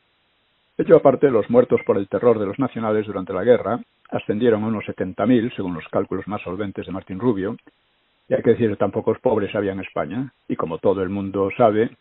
Hecho, 0.78 0.96
aparte, 0.96 1.30
los 1.30 1.50
muertos 1.50 1.82
por 1.86 1.98
el 1.98 2.08
terror 2.08 2.40
de 2.40 2.46
los 2.46 2.58
nacionales 2.58 3.06
durante 3.06 3.34
la 3.34 3.44
guerra 3.44 3.80
ascendieron 4.10 4.64
a 4.64 4.68
unos 4.68 4.86
70.000, 4.86 5.56
según 5.56 5.76
los 5.76 5.88
cálculos 5.90 6.28
más 6.28 6.42
solventes 6.42 6.86
de 6.86 6.92
Martín 6.92 7.20
Rubio, 7.20 7.58
y 8.28 8.34
hay 8.34 8.42
que 8.42 8.52
decir 8.52 8.70
que 8.70 8.78
tan 8.78 8.92
pocos 8.92 9.20
pobres 9.20 9.54
había 9.54 9.74
en 9.74 9.82
España, 9.82 10.34
y 10.48 10.56
como 10.56 10.78
todo 10.78 11.04
el 11.04 11.10
mundo 11.10 11.50
sabe, 11.58 11.92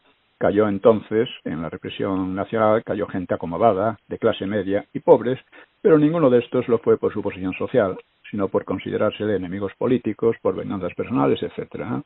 Cayó 0.42 0.68
entonces, 0.68 1.28
en 1.44 1.62
la 1.62 1.70
represión 1.70 2.34
nacional, 2.34 2.82
cayó 2.82 3.06
gente 3.06 3.32
acomodada, 3.32 4.00
de 4.08 4.18
clase 4.18 4.44
media 4.44 4.84
y 4.92 4.98
pobres, 4.98 5.38
pero 5.80 5.98
ninguno 5.98 6.30
de 6.30 6.40
estos 6.40 6.66
lo 6.66 6.78
fue 6.78 6.98
por 6.98 7.12
su 7.12 7.22
posición 7.22 7.52
social, 7.54 7.96
sino 8.28 8.48
por 8.48 8.64
considerarse 8.64 9.24
de 9.24 9.36
enemigos 9.36 9.72
políticos, 9.78 10.34
por 10.42 10.56
venganzas 10.56 10.92
personales, 10.94 11.40
etc. 11.44 12.02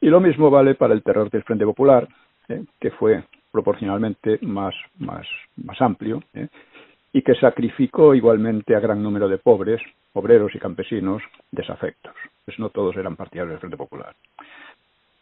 Y 0.00 0.08
lo 0.08 0.20
mismo 0.20 0.50
vale 0.50 0.74
para 0.74 0.94
el 0.94 1.02
terror 1.02 1.30
del 1.30 1.42
Frente 1.42 1.64
Popular, 1.64 2.06
¿eh? 2.48 2.64
que 2.80 2.90
fue 2.90 3.24
proporcionalmente 3.50 4.38
más, 4.42 4.74
más, 4.98 5.26
más 5.56 5.80
amplio, 5.80 6.22
¿eh? 6.34 6.48
y 7.12 7.22
que 7.22 7.34
sacrificó 7.34 8.14
igualmente 8.14 8.76
a 8.76 8.80
gran 8.80 9.02
número 9.02 9.28
de 9.28 9.38
pobres, 9.38 9.80
obreros 10.12 10.54
y 10.54 10.58
campesinos 10.58 11.22
desafectos, 11.50 12.14
pues 12.44 12.58
no 12.58 12.68
todos 12.68 12.96
eran 12.96 13.16
partidarios 13.16 13.52
del 13.52 13.60
Frente 13.60 13.76
Popular. 13.78 14.14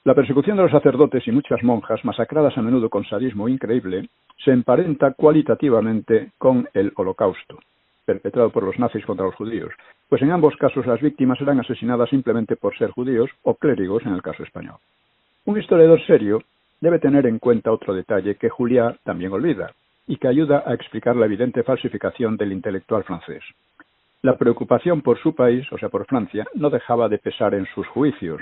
La 0.04 0.14
persecución 0.14 0.56
de 0.56 0.64
los 0.64 0.72
sacerdotes 0.72 1.26
y 1.26 1.32
muchas 1.32 1.62
monjas, 1.62 2.04
masacradas 2.04 2.58
a 2.58 2.62
menudo 2.62 2.90
con 2.90 3.04
sadismo 3.04 3.48
increíble, 3.48 4.08
se 4.44 4.50
emparenta 4.50 5.14
cualitativamente 5.14 6.32
con 6.36 6.68
el 6.74 6.92
Holocausto, 6.96 7.58
perpetrado 8.04 8.50
por 8.50 8.64
los 8.64 8.78
nazis 8.78 9.06
contra 9.06 9.24
los 9.24 9.34
judíos, 9.34 9.72
pues 10.08 10.22
en 10.22 10.30
ambos 10.30 10.56
casos 10.56 10.86
las 10.86 11.00
víctimas 11.00 11.40
eran 11.40 11.60
asesinadas 11.60 12.10
simplemente 12.10 12.56
por 12.56 12.76
ser 12.76 12.90
judíos 12.90 13.30
o 13.42 13.54
clérigos 13.54 14.04
en 14.06 14.14
el 14.14 14.22
caso 14.22 14.42
español. 14.42 14.76
Un 15.46 15.58
historiador 15.58 16.00
serio 16.06 16.42
debe 16.80 16.98
tener 16.98 17.26
en 17.26 17.38
cuenta 17.38 17.72
otro 17.72 17.94
detalle 17.94 18.36
que 18.36 18.48
Juliá 18.48 18.96
también 19.04 19.32
olvida 19.32 19.72
y 20.06 20.16
que 20.16 20.28
ayuda 20.28 20.64
a 20.66 20.74
explicar 20.74 21.16
la 21.16 21.26
evidente 21.26 21.62
falsificación 21.62 22.36
del 22.36 22.52
intelectual 22.52 23.04
francés. 23.04 23.42
La 24.22 24.36
preocupación 24.36 25.02
por 25.02 25.18
su 25.18 25.34
país, 25.34 25.70
o 25.72 25.78
sea, 25.78 25.88
por 25.88 26.06
Francia, 26.06 26.46
no 26.54 26.70
dejaba 26.70 27.08
de 27.08 27.18
pesar 27.18 27.54
en 27.54 27.66
sus 27.74 27.86
juicios, 27.88 28.40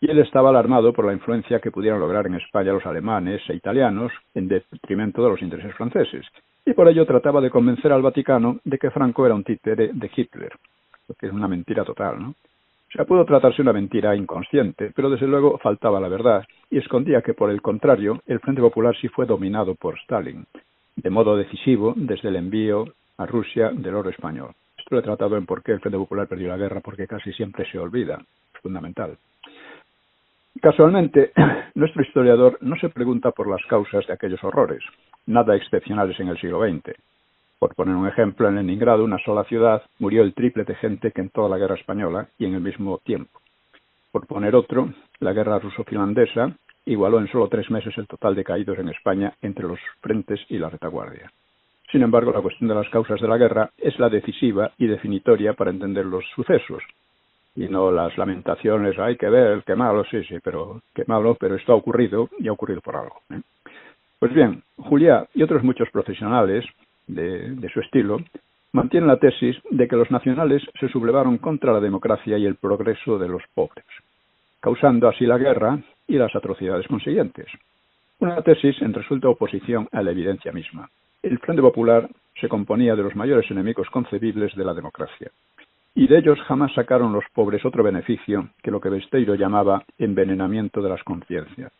y 0.00 0.10
él 0.10 0.18
estaba 0.18 0.50
alarmado 0.50 0.92
por 0.92 1.06
la 1.06 1.12
influencia 1.12 1.60
que 1.60 1.70
pudieran 1.70 2.00
lograr 2.00 2.26
en 2.26 2.34
España 2.34 2.72
los 2.72 2.86
alemanes 2.86 3.42
e 3.48 3.54
italianos 3.54 4.12
en 4.34 4.48
detrimento 4.48 5.22
de 5.22 5.30
los 5.30 5.42
intereses 5.42 5.74
franceses, 5.74 6.26
y 6.68 6.74
por 6.74 6.86
ello 6.86 7.06
trataba 7.06 7.40
de 7.40 7.48
convencer 7.48 7.90
al 7.92 8.02
Vaticano 8.02 8.60
de 8.62 8.76
que 8.76 8.90
Franco 8.90 9.24
era 9.24 9.34
un 9.34 9.42
títere 9.42 9.90
de 9.94 10.10
Hitler, 10.14 10.52
lo 11.08 11.14
que 11.14 11.26
es 11.26 11.32
una 11.32 11.48
mentira 11.48 11.82
total, 11.82 12.20
¿no? 12.20 12.28
O 12.28 12.90
sea, 12.92 13.06
pudo 13.06 13.24
tratarse 13.24 13.62
una 13.62 13.72
mentira 13.72 14.14
inconsciente, 14.14 14.92
pero 14.94 15.08
desde 15.08 15.26
luego 15.26 15.56
faltaba 15.56 15.98
la 15.98 16.08
verdad, 16.08 16.44
y 16.70 16.76
escondía 16.76 17.22
que, 17.22 17.32
por 17.32 17.50
el 17.50 17.62
contrario, 17.62 18.20
el 18.26 18.40
Frente 18.40 18.60
Popular 18.60 18.94
sí 19.00 19.08
fue 19.08 19.24
dominado 19.24 19.76
por 19.76 19.98
Stalin, 20.00 20.44
de 20.96 21.08
modo 21.08 21.38
decisivo 21.38 21.94
desde 21.96 22.28
el 22.28 22.36
envío 22.36 22.84
a 23.16 23.24
Rusia 23.24 23.70
del 23.72 23.94
oro 23.94 24.10
español. 24.10 24.50
Esto 24.76 24.94
lo 24.94 24.98
he 24.98 25.04
tratado 25.04 25.38
en 25.38 25.46
por 25.46 25.62
qué 25.62 25.72
el 25.72 25.80
Frente 25.80 25.96
Popular 25.96 26.28
perdió 26.28 26.48
la 26.48 26.58
guerra, 26.58 26.80
porque 26.80 27.06
casi 27.06 27.32
siempre 27.32 27.64
se 27.70 27.78
olvida, 27.78 28.18
es 28.54 28.60
fundamental. 28.60 29.16
Casualmente, 30.60 31.32
nuestro 31.74 32.02
historiador 32.02 32.58
no 32.60 32.76
se 32.76 32.90
pregunta 32.90 33.30
por 33.30 33.48
las 33.48 33.64
causas 33.70 34.06
de 34.06 34.12
aquellos 34.12 34.44
horrores, 34.44 34.82
nada 35.28 35.54
excepcionales 35.54 36.18
en 36.18 36.28
el 36.28 36.40
siglo 36.40 36.60
XX. 36.60 36.96
Por 37.58 37.74
poner 37.74 37.94
un 37.94 38.08
ejemplo, 38.08 38.48
en 38.48 38.56
Leningrado, 38.56 39.04
una 39.04 39.18
sola 39.18 39.44
ciudad, 39.44 39.82
murió 39.98 40.22
el 40.22 40.34
triple 40.34 40.64
de 40.64 40.74
gente 40.74 41.12
que 41.12 41.20
en 41.20 41.30
toda 41.30 41.48
la 41.48 41.58
guerra 41.58 41.74
española 41.74 42.28
y 42.38 42.46
en 42.46 42.54
el 42.54 42.60
mismo 42.60 42.98
tiempo. 42.98 43.40
Por 44.10 44.26
poner 44.26 44.54
otro, 44.54 44.92
la 45.20 45.32
guerra 45.32 45.58
ruso-finlandesa 45.58 46.52
igualó 46.86 47.18
en 47.18 47.28
solo 47.28 47.48
tres 47.48 47.70
meses 47.70 47.96
el 47.98 48.06
total 48.06 48.34
de 48.34 48.44
caídos 48.44 48.78
en 48.78 48.88
España 48.88 49.34
entre 49.42 49.66
los 49.66 49.78
frentes 50.00 50.40
y 50.48 50.58
la 50.58 50.70
retaguardia. 50.70 51.30
Sin 51.92 52.02
embargo, 52.02 52.32
la 52.32 52.40
cuestión 52.40 52.68
de 52.68 52.74
las 52.74 52.88
causas 52.88 53.20
de 53.20 53.28
la 53.28 53.38
guerra 53.38 53.70
es 53.76 53.98
la 53.98 54.08
decisiva 54.08 54.72
y 54.78 54.86
definitoria 54.86 55.52
para 55.54 55.70
entender 55.70 56.06
los 56.06 56.24
sucesos, 56.34 56.82
y 57.58 57.68
no 57.68 57.90
las 57.90 58.16
lamentaciones, 58.16 58.96
hay 58.98 59.16
que 59.16 59.28
ver, 59.28 59.64
qué 59.64 59.74
malo, 59.74 60.04
sí, 60.04 60.22
sí, 60.24 60.36
pero 60.42 60.80
qué 60.94 61.02
malo, 61.06 61.36
pero 61.38 61.56
esto 61.56 61.72
ha 61.72 61.76
ocurrido 61.76 62.28
y 62.38 62.46
ha 62.46 62.52
ocurrido 62.52 62.80
por 62.80 62.94
algo. 62.94 63.20
¿eh? 63.30 63.40
Pues 64.18 64.34
bien, 64.34 64.62
Julia 64.76 65.28
y 65.32 65.42
otros 65.44 65.62
muchos 65.62 65.88
profesionales 65.90 66.64
de, 67.06 67.70
su 67.72 67.80
estilo 67.80 68.18
mantiene 68.72 69.06
la 69.06 69.18
tesis 69.18 69.56
de 69.70 69.86
que 69.86 69.94
los 69.94 70.10
nacionales 70.10 70.62
se 70.80 70.88
sublevaron 70.88 71.38
contra 71.38 71.72
la 71.72 71.80
democracia 71.80 72.36
y 72.36 72.44
el 72.44 72.56
progreso 72.56 73.18
de 73.18 73.28
los 73.28 73.42
pobres, 73.54 73.86
causando 74.60 75.08
así 75.08 75.24
la 75.24 75.38
guerra 75.38 75.78
y 76.08 76.14
las 76.14 76.34
atrocidades 76.34 76.88
consiguientes. 76.88 77.46
Una 78.18 78.42
tesis 78.42 78.82
en 78.82 78.92
resuelta 78.92 79.28
oposición 79.28 79.88
a 79.92 80.02
la 80.02 80.10
evidencia 80.10 80.50
misma. 80.50 80.90
El 81.22 81.38
Frente 81.38 81.62
Popular 81.62 82.08
se 82.40 82.48
componía 82.48 82.96
de 82.96 83.04
los 83.04 83.14
mayores 83.14 83.48
enemigos 83.52 83.88
concebibles 83.90 84.54
de 84.56 84.64
la 84.64 84.74
democracia, 84.74 85.30
y 85.94 86.08
de 86.08 86.18
ellos 86.18 86.40
jamás 86.46 86.72
sacaron 86.74 87.12
los 87.12 87.24
pobres 87.32 87.64
otro 87.64 87.84
beneficio 87.84 88.48
que 88.62 88.72
lo 88.72 88.80
que 88.80 88.88
Besteiro 88.88 89.36
llamaba 89.36 89.84
envenenamiento 89.98 90.82
de 90.82 90.88
las 90.88 91.04
conciencias. 91.04 91.72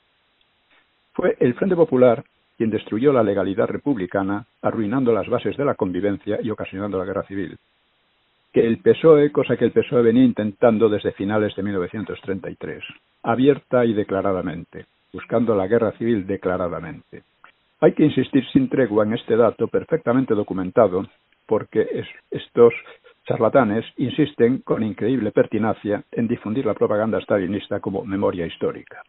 Fue 1.18 1.37
el 1.40 1.54
Frente 1.54 1.74
Popular 1.74 2.22
quien 2.57 2.70
destruyó 2.70 3.12
la 3.12 3.24
legalidad 3.24 3.66
republicana, 3.66 4.46
arruinando 4.62 5.12
las 5.12 5.28
bases 5.28 5.57
de 5.57 5.64
la 5.64 5.74
convivencia 5.74 6.38
y 6.40 6.48
ocasionando 6.48 6.96
la 6.96 7.04
guerra 7.04 7.24
civil. 7.24 7.59
Que 8.52 8.64
el 8.64 8.78
PSOE, 8.78 9.33
cosa 9.33 9.57
que 9.57 9.64
el 9.64 9.72
PSOE 9.72 10.02
venía 10.02 10.22
intentando 10.22 10.88
desde 10.88 11.11
finales 11.11 11.57
de 11.57 11.62
1933, 11.64 12.85
abierta 13.24 13.85
y 13.85 13.94
declaradamente, 13.94 14.87
buscando 15.12 15.57
la 15.57 15.66
guerra 15.66 15.90
civil 15.98 16.24
declaradamente. 16.24 17.24
Hay 17.81 17.94
que 17.94 18.04
insistir 18.04 18.46
sin 18.52 18.68
tregua 18.68 19.04
en 19.04 19.14
este 19.14 19.35
dato 19.35 19.66
perfectamente 19.66 20.37
documentado, 20.37 21.04
porque 21.46 22.04
estos 22.31 22.74
charlatanes 23.26 23.85
insisten 23.96 24.59
con 24.59 24.85
increíble 24.85 25.33
pertinacia 25.33 26.04
en 26.12 26.28
difundir 26.28 26.64
la 26.64 26.74
propaganda 26.74 27.20
stalinista 27.20 27.81
como 27.81 28.04
memoria 28.04 28.46
histórica. 28.46 29.02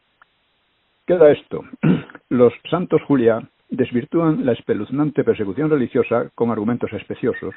Queda 1.09 1.31
esto. 1.31 1.63
Los 2.29 2.53
santos 2.69 3.01
Julia 3.07 3.41
desvirtúan 3.67 4.45
la 4.45 4.51
espeluznante 4.51 5.23
persecución 5.23 5.67
religiosa 5.67 6.29
con 6.35 6.51
argumentos 6.51 6.93
especiosos. 6.93 7.55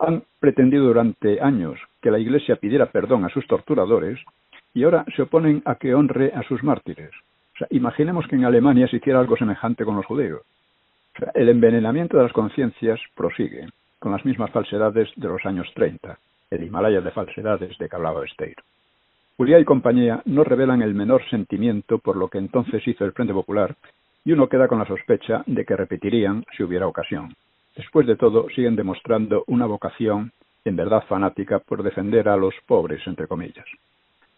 Han 0.00 0.24
pretendido 0.40 0.86
durante 0.86 1.40
años 1.40 1.78
que 2.02 2.10
la 2.10 2.18
Iglesia 2.18 2.56
pidiera 2.56 2.86
perdón 2.86 3.24
a 3.24 3.28
sus 3.28 3.46
torturadores 3.46 4.18
y 4.74 4.82
ahora 4.82 5.04
se 5.14 5.22
oponen 5.22 5.62
a 5.66 5.76
que 5.76 5.94
honre 5.94 6.32
a 6.34 6.42
sus 6.42 6.64
mártires. 6.64 7.12
Imaginemos 7.70 8.26
que 8.26 8.34
en 8.34 8.44
Alemania 8.44 8.88
se 8.88 8.96
hiciera 8.96 9.20
algo 9.20 9.36
semejante 9.36 9.84
con 9.84 9.94
los 9.94 10.06
judíos. 10.06 10.42
El 11.34 11.48
envenenamiento 11.48 12.16
de 12.16 12.24
las 12.24 12.32
conciencias 12.32 12.98
prosigue 13.14 13.68
con 14.00 14.10
las 14.10 14.24
mismas 14.24 14.50
falsedades 14.50 15.08
de 15.14 15.28
los 15.28 15.46
años 15.46 15.68
30, 15.76 16.18
el 16.50 16.64
Himalaya 16.64 17.00
de 17.00 17.12
falsedades 17.12 17.78
de 17.78 17.88
que 17.88 17.94
hablaba 17.94 18.24
Esteiro. 18.24 18.64
Juliá 19.40 19.58
y 19.58 19.64
compañía 19.64 20.20
no 20.26 20.44
revelan 20.44 20.82
el 20.82 20.92
menor 20.92 21.22
sentimiento 21.30 21.96
por 21.96 22.14
lo 22.14 22.28
que 22.28 22.36
entonces 22.36 22.86
hizo 22.86 23.06
el 23.06 23.12
Frente 23.12 23.32
Popular 23.32 23.74
y 24.22 24.32
uno 24.32 24.50
queda 24.50 24.68
con 24.68 24.78
la 24.78 24.84
sospecha 24.84 25.42
de 25.46 25.64
que 25.64 25.76
repetirían 25.76 26.44
si 26.54 26.62
hubiera 26.62 26.86
ocasión. 26.86 27.34
Después 27.74 28.06
de 28.06 28.16
todo, 28.16 28.50
siguen 28.54 28.76
demostrando 28.76 29.44
una 29.46 29.64
vocación 29.64 30.30
en 30.62 30.76
verdad 30.76 31.04
fanática 31.08 31.58
por 31.58 31.82
defender 31.82 32.28
a 32.28 32.36
los 32.36 32.52
pobres, 32.66 33.00
entre 33.06 33.26
comillas. 33.26 33.64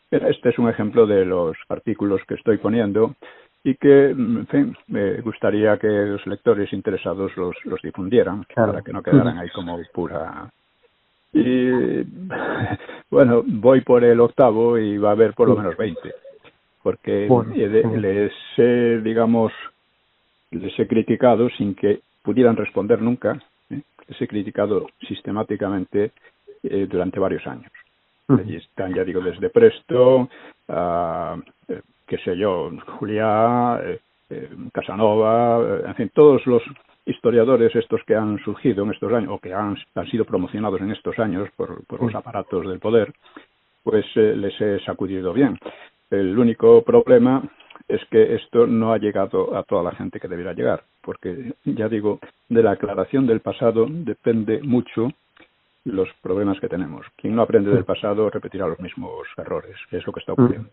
Este 0.09 0.51
es 0.51 0.59
un 0.61 0.69
ejemplo 0.69 1.05
de 1.05 1.25
los 1.25 1.57
artículos 1.69 2.21
que 2.29 2.35
estoy 2.35 2.59
poniendo 2.59 3.17
y 3.65 3.75
que, 3.75 4.11
en 4.11 4.47
fin, 4.47 4.77
me 4.87 5.21
gustaría 5.21 5.79
que 5.79 5.89
los 5.89 6.25
lectores 6.29 6.73
interesados 6.73 7.37
los, 7.37 7.57
los 7.65 7.83
difundieran 7.83 8.47
para 8.55 8.83
que 8.83 8.93
no 8.93 9.03
quedaran 9.03 9.37
ahí 9.37 9.49
como 9.51 9.81
pura. 9.93 10.49
Y 11.33 12.03
bueno, 13.11 13.43
voy 13.47 13.81
por 13.81 14.05
el 14.05 14.21
octavo 14.21 14.79
y 14.79 14.99
va 14.99 15.11
a 15.11 15.13
haber 15.13 15.35
por 15.35 15.49
lo 15.49 15.57
menos 15.57 15.77
20, 15.77 16.01
porque 16.83 17.29
les 17.97 18.33
he, 18.57 19.01
digamos, 19.03 19.53
les 20.51 20.79
he 20.79 20.87
criticado 20.87 21.49
sin 21.51 21.75
que 21.75 22.01
pudieran 22.23 22.57
responder 22.57 23.01
nunca, 23.01 23.43
¿eh? 23.71 23.81
les 24.09 24.21
he 24.21 24.29
criticado 24.29 24.89
sistemáticamente 25.09 26.13
eh, 26.63 26.87
durante 26.89 27.19
varios 27.19 27.47
años. 27.47 27.73
Y 28.47 28.57
están, 28.57 28.95
ya 28.95 29.05
digo, 29.05 29.21
desde 29.21 29.51
Presto 29.51 30.29
a 30.69 31.37
qué 32.13 32.19
sé 32.19 32.37
yo, 32.37 32.71
Juliá, 32.99 33.81
eh, 33.83 33.99
eh, 34.29 34.51
Casanova, 34.71 35.61
eh, 35.63 35.83
en 35.87 35.95
fin, 35.95 36.11
todos 36.13 36.47
los 36.47 36.63
historiadores 37.07 37.75
estos 37.75 38.03
que 38.05 38.15
han 38.15 38.39
surgido 38.39 38.85
en 38.85 38.93
estos 38.93 39.13
años 39.13 39.33
o 39.33 39.39
que 39.39 39.53
han, 39.53 39.77
sido 40.11 40.25
promocionados 40.25 40.81
en 40.81 40.93
estos 40.93 41.19
años 41.19 41.49
por, 41.57 41.83
los 42.01 42.15
aparatos 42.15 42.67
del 42.67 42.79
poder, 42.79 43.13
pues 43.83 44.05
les 44.15 44.61
he 44.61 44.79
sacudido 44.81 45.33
bien. 45.33 45.59
El 46.11 46.39
único 46.39 46.83
problema 46.83 47.43
es 47.89 48.01
que 48.11 48.35
esto 48.35 48.67
no 48.67 48.93
ha 48.93 48.99
llegado 48.99 49.57
a 49.57 49.63
toda 49.65 49.83
la 49.83 49.93
gente 49.93 50.21
que 50.21 50.29
debería 50.29 50.53
llegar, 50.53 50.83
porque 51.03 51.55
ya 51.65 51.89
digo, 51.89 52.21
de 52.49 52.63
la 52.63 52.73
aclaración 52.73 53.27
del 53.27 53.41
pasado 53.41 53.87
depende 53.89 54.61
mucho 54.63 55.11
los 55.85 56.09
problemas 56.23 56.61
que 56.61 56.69
tenemos. 56.69 57.07
Quien 57.17 57.35
no 57.35 57.43
aprende 57.43 57.71
del 57.71 57.85
pasado 57.85 58.31
repetirá 58.31 58.67
los 58.67 58.79
mismos 58.79 59.27
errores, 59.37 59.77
que 59.91 59.97
es 59.97 60.07
lo 60.07 60.13
que 60.13 60.21
está 60.21 60.35
ocurriendo. 60.35 60.71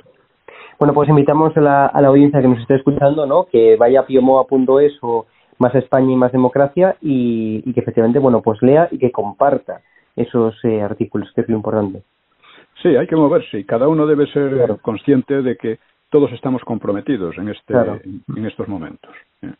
Bueno, 0.77 0.93
pues 0.93 1.09
invitamos 1.09 1.55
a 1.57 1.61
la, 1.61 1.87
audiencia 1.87 2.41
que 2.41 2.47
nos 2.47 2.59
esté 2.59 2.75
escuchando, 2.75 3.25
¿no? 3.25 3.45
Que 3.45 3.75
vaya 3.75 4.01
a 4.01 4.05
piomoa.es 4.05 4.97
o 5.01 5.25
más 5.59 5.75
España 5.75 6.11
y 6.11 6.15
más 6.15 6.31
democracia 6.31 6.95
y, 7.01 7.71
que 7.73 7.79
efectivamente, 7.79 8.19
bueno, 8.19 8.41
pues 8.41 8.61
lea 8.61 8.87
y 8.91 8.97
que 8.97 9.11
comparta 9.11 9.81
esos 10.15 10.55
eh, 10.63 10.81
artículos, 10.81 11.31
que 11.33 11.41
es 11.41 11.49
lo 11.49 11.55
importante. 11.55 12.01
Sí, 12.81 12.95
hay 12.95 13.07
que 13.07 13.15
moverse 13.15 13.59
y 13.59 13.65
cada 13.65 13.87
uno 13.87 14.07
debe 14.07 14.25
ser 14.27 14.77
consciente 14.81 15.41
de 15.41 15.57
que 15.57 15.79
todos 16.09 16.31
estamos 16.31 16.63
comprometidos 16.63 17.37
en 17.37 17.49
este 17.49 17.73
en 17.73 18.45
estos 18.45 18.67
momentos. 18.67 19.11
¿eh? 19.41 19.53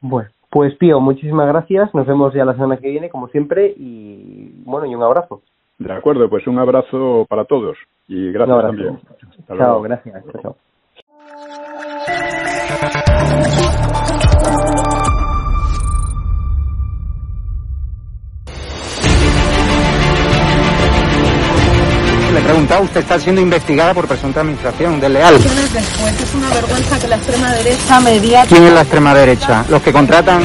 Bueno, 0.00 0.30
pues 0.50 0.74
Pío, 0.76 0.98
muchísimas 1.00 1.46
gracias. 1.46 1.94
Nos 1.94 2.06
vemos 2.06 2.32
ya 2.32 2.44
la 2.44 2.54
semana 2.54 2.78
que 2.78 2.88
viene, 2.88 3.10
como 3.10 3.28
siempre, 3.28 3.74
y 3.76 4.50
bueno, 4.64 4.86
y 4.86 4.94
un 4.94 5.02
abrazo. 5.02 5.42
De 5.78 5.92
acuerdo, 5.92 6.28
pues 6.30 6.46
un 6.46 6.58
abrazo 6.58 7.26
para 7.28 7.44
todos 7.44 7.76
y 8.08 8.32
gracias 8.32 8.62
también. 8.62 9.00
Chao, 9.46 9.82
gracias. 9.82 10.24
Chao. 10.40 10.56
Le 12.66 13.73
preguntado, 22.54 22.84
usted 22.84 23.00
está 23.00 23.18
siendo 23.18 23.40
investigada 23.40 23.92
por 23.92 24.06
presunta 24.06 24.40
administración 24.40 25.00
desleal. 25.00 25.34
Después 25.42 26.20
es 26.22 26.34
una 26.34 26.48
vergüenza 26.50 26.98
que 27.00 27.08
la 27.08 27.16
extrema 27.16 27.52
derecha 27.52 28.00
media... 28.00 28.44
¿Quién 28.48 28.62
es 28.62 28.72
la 28.72 28.82
extrema 28.82 29.12
derecha? 29.12 29.64
Los 29.68 29.82
que 29.82 29.92
contratan 29.92 30.40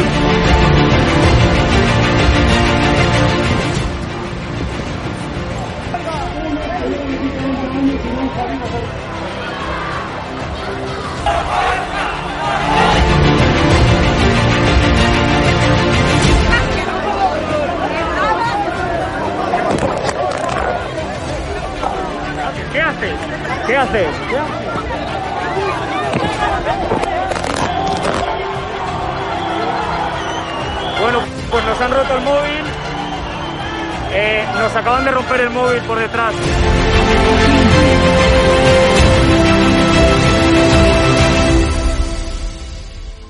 romper 35.12 35.42
el 35.42 35.50
móvil 35.50 35.82
por 35.82 36.00
detrás. 36.00 36.34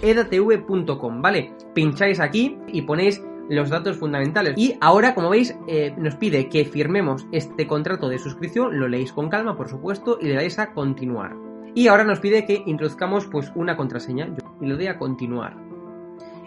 edatv.com, 0.02 1.22
¿vale? 1.22 1.54
Pincháis 1.74 2.20
aquí 2.20 2.58
y 2.68 2.84
ponéis 2.84 3.22
los 3.50 3.70
datos 3.70 3.98
fundamentales. 3.98 4.54
Y 4.58 4.76
ahora, 4.80 5.14
como 5.16 5.30
veis, 5.30 5.58
eh, 5.68 5.94
nos 5.98 6.16
pide 6.16 6.50
que 6.50 6.66
firmemos 6.66 7.28
este 7.32 7.68
contrato 7.68 8.08
de 8.08 8.20
suscripción, 8.20 8.80
lo 8.80 8.88
leéis 8.88 9.12
con 9.12 9.30
calma, 9.30 9.58
por 9.58 9.70
supuesto, 9.70 10.18
y 10.22 10.28
le 10.28 10.36
dais 10.36 10.60
a 10.60 10.74
continuar. 10.74 11.36
Y 11.76 11.88
ahora 11.88 12.04
nos 12.04 12.20
pide 12.20 12.46
que 12.46 12.64
introduzcamos 12.66 13.28
pues 13.28 13.52
una 13.56 13.76
contraseña, 13.76 14.30
y 14.62 14.66
le 14.66 14.76
doy 14.76 14.88
a 14.88 14.98
continuar. 14.98 15.69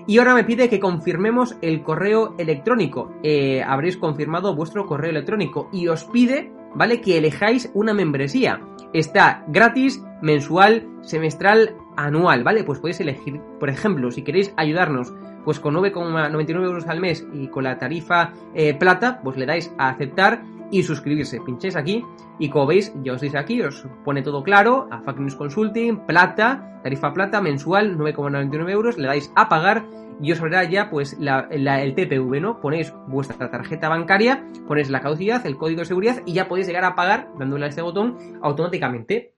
Y 0.07 0.19
ahora 0.19 0.35
me 0.35 0.45
pide 0.45 0.69
que 0.69 0.81
confirmemos 0.81 1.57
el 1.63 1.83
correo 1.83 2.35
electrónico. 2.39 3.13
Eh, 3.23 3.63
habréis 3.63 3.97
confirmado 3.97 4.55
vuestro 4.55 4.87
correo 4.87 5.11
electrónico 5.11 5.69
y 5.73 5.89
os 5.89 6.05
pide, 6.05 6.53
¿vale? 6.75 7.01
Que 7.01 7.19
elijáis 7.19 7.71
una 7.75 7.95
membresía. 7.95 8.61
Está 8.93 9.45
gratis, 9.49 10.03
mensual, 10.21 10.89
semestral, 11.03 11.77
anual, 11.97 12.43
¿vale? 12.45 12.65
Pues 12.65 12.81
podéis 12.81 13.01
elegir, 13.01 13.41
por 13.61 13.71
ejemplo, 13.71 14.11
si 14.11 14.23
queréis 14.23 14.53
ayudarnos 14.57 15.13
pues 15.45 15.59
con 15.59 15.75
9,99 15.75 16.65
euros 16.65 16.87
al 16.87 17.01
mes 17.01 17.27
y 17.33 17.49
con 17.49 17.65
la 17.65 17.79
tarifa 17.79 18.33
eh, 18.55 18.75
plata, 18.75 19.21
pues 19.23 19.37
le 19.37 19.47
dais 19.47 19.73
a 19.77 19.89
aceptar 19.89 20.43
y 20.73 20.83
suscribirse. 20.83 21.41
Pincháis 21.41 21.77
aquí 21.77 22.05
y 22.41 22.49
como 22.49 22.67
veis, 22.67 22.93
ya 23.05 23.13
os 23.13 23.21
dice 23.21 23.39
aquí, 23.39 23.63
os 23.63 23.87
pone 24.05 24.23
todo 24.23 24.43
claro, 24.43 24.89
a 24.91 25.01
Fact 25.03 25.21
Consulting, 25.37 25.99
plata, 26.07 26.81
tarifa 26.83 27.13
plata 27.13 27.41
mensual, 27.41 27.97
9,99 27.97 28.71
euros, 28.71 28.99
le 28.99 29.07
dais 29.07 29.31
a 29.37 29.49
pagar 29.49 29.85
y 30.21 30.33
os 30.33 30.41
abrirá 30.41 30.65
ya 30.65 30.89
pues 30.91 31.17
la, 31.21 31.49
la- 31.51 31.83
el 31.83 31.95
TPV, 31.95 32.41
¿no? 32.41 32.61
Ponéis 32.61 32.93
vuestra 33.07 33.51
tarjeta 33.51 33.89
bancaria, 33.89 34.45
ponéis 34.67 34.91
la 34.91 35.01
caducidad, 35.01 35.45
el 35.47 35.57
código 35.57 35.81
de 35.81 35.87
seguridad 35.87 36.23
y 36.27 36.33
ya 36.33 36.49
podéis 36.49 36.67
llegar 36.67 36.85
a 36.85 36.95
pagar 36.95 37.29
dándole 37.39 37.67
a 37.67 37.69
este 37.69 37.83
botón 37.83 38.17
automáticamente. 38.43 39.35